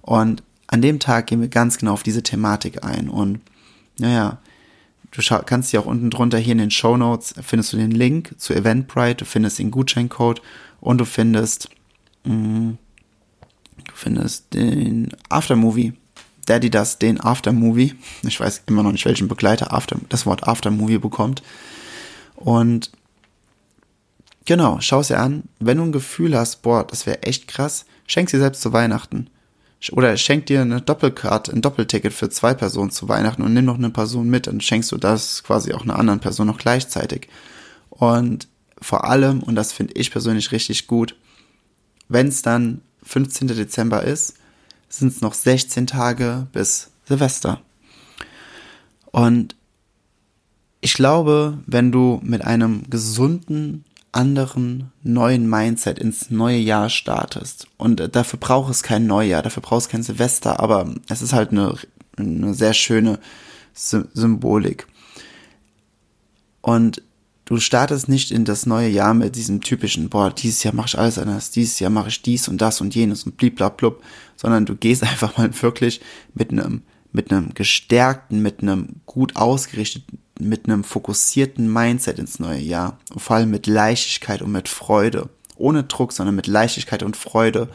Und 0.01 0.43
an 0.67 0.81
dem 0.81 0.99
Tag 0.99 1.27
gehen 1.27 1.41
wir 1.41 1.49
ganz 1.49 1.77
genau 1.77 1.93
auf 1.93 2.03
diese 2.03 2.23
Thematik 2.23 2.83
ein. 2.83 3.09
Und 3.09 3.41
naja, 3.99 4.39
du 5.11 5.21
kannst 5.45 5.71
dir 5.71 5.81
auch 5.81 5.85
unten 5.85 6.09
drunter 6.09 6.37
hier 6.37 6.53
in 6.53 6.57
den 6.57 6.71
Show 6.71 6.97
Notes 6.97 7.35
findest 7.41 7.73
du 7.73 7.77
den 7.77 7.91
Link 7.91 8.33
zu 8.37 8.53
Eventbrite, 8.53 9.17
du 9.17 9.25
findest 9.25 9.59
den 9.59 9.71
Gutscheincode 9.71 10.41
und 10.79 10.97
du 10.97 11.05
findest, 11.05 11.69
mh, 12.23 12.33
mm, 12.33 12.77
du 13.77 13.93
findest 13.93 14.53
den 14.53 15.09
Aftermovie. 15.29 15.93
Daddy 16.45 16.69
das 16.69 16.99
den 16.99 17.21
Aftermovie. 17.21 17.95
Ich 18.23 18.39
weiß 18.39 18.63
immer 18.65 18.83
noch 18.83 18.91
nicht, 18.91 19.05
welchen 19.05 19.27
Begleiter 19.27 19.73
After, 19.73 19.97
das 20.09 20.25
Wort 20.25 20.47
Aftermovie 20.47 20.97
bekommt. 20.97 21.41
Und 22.35 22.91
genau, 24.45 24.79
schau 24.79 25.01
es 25.01 25.07
dir 25.07 25.19
an. 25.19 25.43
Wenn 25.59 25.77
du 25.77 25.83
ein 25.83 25.91
Gefühl 25.91 26.37
hast, 26.37 26.61
boah, 26.61 26.85
das 26.85 27.05
wäre 27.05 27.23
echt 27.23 27.47
krass, 27.47 27.85
schenk 28.07 28.29
sie 28.29 28.39
selbst 28.39 28.61
zu 28.61 28.73
Weihnachten. 28.73 29.29
Oder 29.91 30.15
schenk 30.15 30.45
dir 30.45 30.61
eine 30.61 30.81
Doppelkarte, 30.81 31.51
ein 31.51 31.61
Doppelticket 31.61 32.13
für 32.13 32.29
zwei 32.29 32.53
Personen 32.53 32.91
zu 32.91 33.09
Weihnachten 33.09 33.41
und 33.41 33.53
nimm 33.53 33.65
noch 33.65 33.77
eine 33.77 33.89
Person 33.89 34.29
mit, 34.29 34.47
dann 34.47 34.61
schenkst 34.61 34.91
du 34.93 34.97
das 34.97 35.43
quasi 35.43 35.73
auch 35.73 35.81
einer 35.81 35.99
anderen 35.99 36.21
Person 36.21 36.47
noch 36.47 36.57
gleichzeitig. 36.57 37.27
Und 37.89 38.47
vor 38.81 39.03
allem, 39.05 39.43
und 39.43 39.55
das 39.55 39.73
finde 39.73 39.93
ich 39.95 40.11
persönlich 40.11 40.51
richtig 40.51 40.87
gut, 40.87 41.15
wenn 42.07 42.27
es 42.27 42.41
dann 42.41 42.81
15. 43.03 43.47
Dezember 43.47 44.03
ist, 44.03 44.35
sind 44.87 45.09
es 45.09 45.21
noch 45.21 45.33
16 45.33 45.87
Tage 45.87 46.47
bis 46.53 46.91
Silvester. 47.05 47.61
Und 49.11 49.55
ich 50.81 50.93
glaube, 50.93 51.57
wenn 51.65 51.91
du 51.91 52.19
mit 52.23 52.43
einem 52.43 52.89
gesunden 52.89 53.85
anderen 54.13 54.91
neuen 55.01 55.49
Mindset 55.49 55.99
ins 55.99 56.29
neue 56.29 56.59
Jahr 56.59 56.89
startest. 56.89 57.67
Und 57.77 58.15
dafür 58.15 58.39
braucht 58.39 58.71
es 58.71 58.83
kein 58.83 59.07
Neujahr, 59.07 59.41
dafür 59.41 59.61
braucht 59.61 59.81
es 59.81 59.89
kein 59.89 60.03
Silvester, 60.03 60.59
aber 60.59 60.93
es 61.09 61.21
ist 61.21 61.33
halt 61.33 61.51
eine, 61.51 61.75
eine 62.15 62.53
sehr 62.53 62.73
schöne 62.73 63.19
Symbolik. 63.73 64.87
Und 66.61 67.01
du 67.45 67.59
startest 67.59 68.07
nicht 68.07 68.31
in 68.31 68.45
das 68.45 68.65
neue 68.65 68.87
Jahr 68.87 69.13
mit 69.13 69.35
diesem 69.35 69.61
typischen, 69.61 70.09
boah, 70.09 70.29
dieses 70.31 70.63
Jahr 70.63 70.75
mache 70.75 70.87
ich 70.87 70.99
alles 70.99 71.17
anders, 71.17 71.51
dieses 71.51 71.79
Jahr 71.79 71.89
mache 71.89 72.09
ich 72.09 72.21
dies 72.21 72.47
und 72.47 72.61
das 72.61 72.81
und 72.81 72.95
jenes 72.95 73.23
und 73.23 73.35
bliblablub, 73.37 74.01
sondern 74.35 74.65
du 74.65 74.75
gehst 74.75 75.03
einfach 75.03 75.37
mal 75.37 75.49
wirklich 75.61 76.01
mit 76.35 76.51
einem, 76.51 76.83
mit 77.11 77.31
einem 77.31 77.53
gestärkten, 77.53 78.41
mit 78.41 78.61
einem 78.61 79.01
gut 79.05 79.35
ausgerichteten 79.35 80.19
mit 80.43 80.67
einem 80.67 80.83
fokussierten 80.83 81.71
Mindset 81.71 82.19
ins 82.19 82.39
neue 82.39 82.59
Jahr 82.59 82.99
und 83.13 83.21
vor 83.21 83.37
allem 83.37 83.51
mit 83.51 83.67
Leichtigkeit 83.67 84.41
und 84.41 84.51
mit 84.51 84.69
Freude. 84.69 85.29
Ohne 85.55 85.83
Druck, 85.83 86.13
sondern 86.13 86.35
mit 86.35 86.47
Leichtigkeit 86.47 87.03
und 87.03 87.17
Freude. 87.17 87.69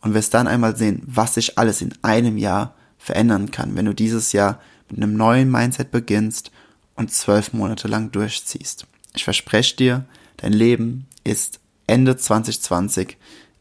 Und 0.00 0.14
wirst 0.14 0.34
dann 0.34 0.46
einmal 0.46 0.76
sehen, 0.76 1.02
was 1.06 1.34
sich 1.34 1.58
alles 1.58 1.82
in 1.82 1.92
einem 2.02 2.38
Jahr 2.38 2.74
verändern 2.98 3.50
kann, 3.50 3.76
wenn 3.76 3.84
du 3.84 3.94
dieses 3.94 4.32
Jahr 4.32 4.60
mit 4.88 4.96
einem 4.96 5.16
neuen 5.16 5.50
Mindset 5.50 5.90
beginnst 5.90 6.50
und 6.96 7.12
zwölf 7.12 7.52
Monate 7.52 7.88
lang 7.88 8.10
durchziehst. 8.10 8.86
Ich 9.14 9.24
verspreche 9.24 9.76
dir, 9.76 10.04
dein 10.38 10.52
Leben 10.52 11.06
ist 11.24 11.60
Ende 11.86 12.16
2020 12.16 13.16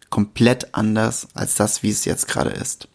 komplett 0.09 0.73
anders 0.73 1.27
als 1.33 1.55
das, 1.55 1.83
wie 1.83 1.89
es 1.89 2.05
jetzt 2.05 2.27
gerade 2.27 2.51
ist. 2.51 2.87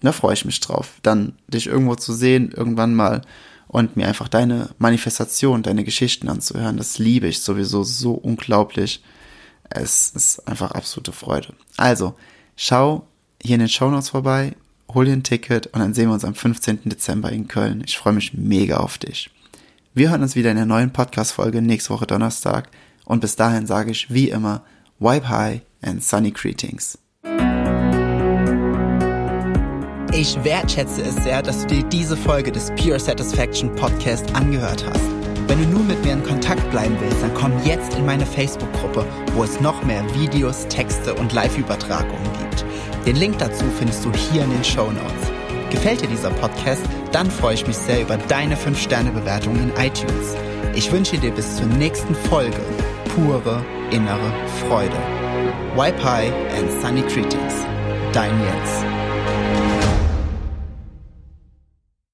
Da 0.00 0.12
freue 0.12 0.34
ich 0.34 0.44
mich 0.44 0.60
drauf, 0.60 0.92
dann 1.02 1.34
dich 1.48 1.66
irgendwo 1.66 1.94
zu 1.96 2.12
sehen, 2.12 2.52
irgendwann 2.52 2.94
mal 2.94 3.22
und 3.68 3.96
mir 3.96 4.08
einfach 4.08 4.28
deine 4.28 4.70
Manifestation, 4.78 5.62
deine 5.62 5.84
Geschichten 5.84 6.28
anzuhören. 6.28 6.78
Das 6.78 6.98
liebe 6.98 7.28
ich 7.28 7.40
sowieso 7.40 7.84
so 7.84 8.12
unglaublich. 8.12 9.02
Es 9.70 10.10
ist 10.10 10.48
einfach 10.48 10.72
absolute 10.72 11.12
Freude. 11.12 11.54
Also, 11.76 12.14
schau 12.56 13.06
hier 13.40 13.54
in 13.54 13.60
den 13.60 13.68
Show 13.68 13.90
Notes 13.90 14.08
vorbei, 14.08 14.56
hol 14.92 15.04
dir 15.04 15.12
ein 15.12 15.22
Ticket 15.22 15.66
und 15.68 15.80
dann 15.80 15.94
sehen 15.94 16.08
wir 16.08 16.14
uns 16.14 16.24
am 16.24 16.34
15. 16.34 16.80
Dezember 16.86 17.30
in 17.30 17.46
Köln. 17.46 17.82
Ich 17.86 17.98
freue 17.98 18.14
mich 18.14 18.32
mega 18.32 18.78
auf 18.78 18.98
dich. 18.98 19.30
Wir 19.94 20.10
hören 20.10 20.22
uns 20.22 20.34
wieder 20.34 20.50
in 20.50 20.56
der 20.56 20.66
neuen 20.66 20.92
Podcast-Folge 20.92 21.60
nächste 21.60 21.90
Woche 21.90 22.06
Donnerstag 22.06 22.70
und 23.04 23.20
bis 23.20 23.36
dahin 23.36 23.66
sage 23.66 23.90
ich 23.90 24.12
wie 24.12 24.30
immer, 24.30 24.62
Wipe 24.98 25.28
High 25.28 25.60
and 25.82 26.02
Sunny 26.02 26.30
Greetings. 26.30 26.98
Ich 30.20 30.36
wertschätze 30.42 31.02
es 31.02 31.14
sehr, 31.22 31.42
dass 31.42 31.60
du 31.60 31.76
dir 31.76 31.84
diese 31.84 32.16
Folge 32.16 32.50
des 32.50 32.72
Pure 32.72 32.98
Satisfaction 32.98 33.72
Podcast 33.76 34.34
angehört 34.34 34.84
hast. 34.84 35.00
Wenn 35.46 35.62
du 35.62 35.68
nur 35.68 35.84
mit 35.84 36.04
mir 36.04 36.14
in 36.14 36.24
Kontakt 36.24 36.68
bleiben 36.72 36.96
willst, 37.00 37.22
dann 37.22 37.32
komm 37.34 37.52
jetzt 37.64 37.94
in 37.94 38.04
meine 38.04 38.26
Facebook-Gruppe, 38.26 39.06
wo 39.34 39.44
es 39.44 39.60
noch 39.60 39.80
mehr 39.84 40.02
Videos, 40.16 40.66
Texte 40.66 41.14
und 41.14 41.32
Live-Übertragungen 41.32 42.32
gibt. 42.40 42.64
Den 43.06 43.14
Link 43.14 43.38
dazu 43.38 43.64
findest 43.78 44.04
du 44.04 44.12
hier 44.12 44.42
in 44.42 44.50
den 44.50 44.64
Show 44.64 44.90
Notes. 44.90 45.30
Gefällt 45.70 46.00
dir 46.00 46.08
dieser 46.08 46.30
Podcast? 46.30 46.82
Dann 47.12 47.30
freue 47.30 47.54
ich 47.54 47.68
mich 47.68 47.76
sehr 47.76 48.02
über 48.02 48.16
deine 48.16 48.56
5-Sterne-Bewertung 48.56 49.54
in 49.54 49.70
iTunes. 49.80 50.34
Ich 50.74 50.90
wünsche 50.90 51.16
dir 51.16 51.30
bis 51.30 51.58
zur 51.58 51.66
nächsten 51.66 52.16
Folge 52.16 52.58
pure 53.14 53.64
innere 53.92 54.32
Freude. 54.66 54.98
High 55.76 56.32
and 56.58 56.82
Sunny 56.82 57.02
Greetings. 57.02 57.54
Dein 58.12 58.32
Jens. 58.40 58.97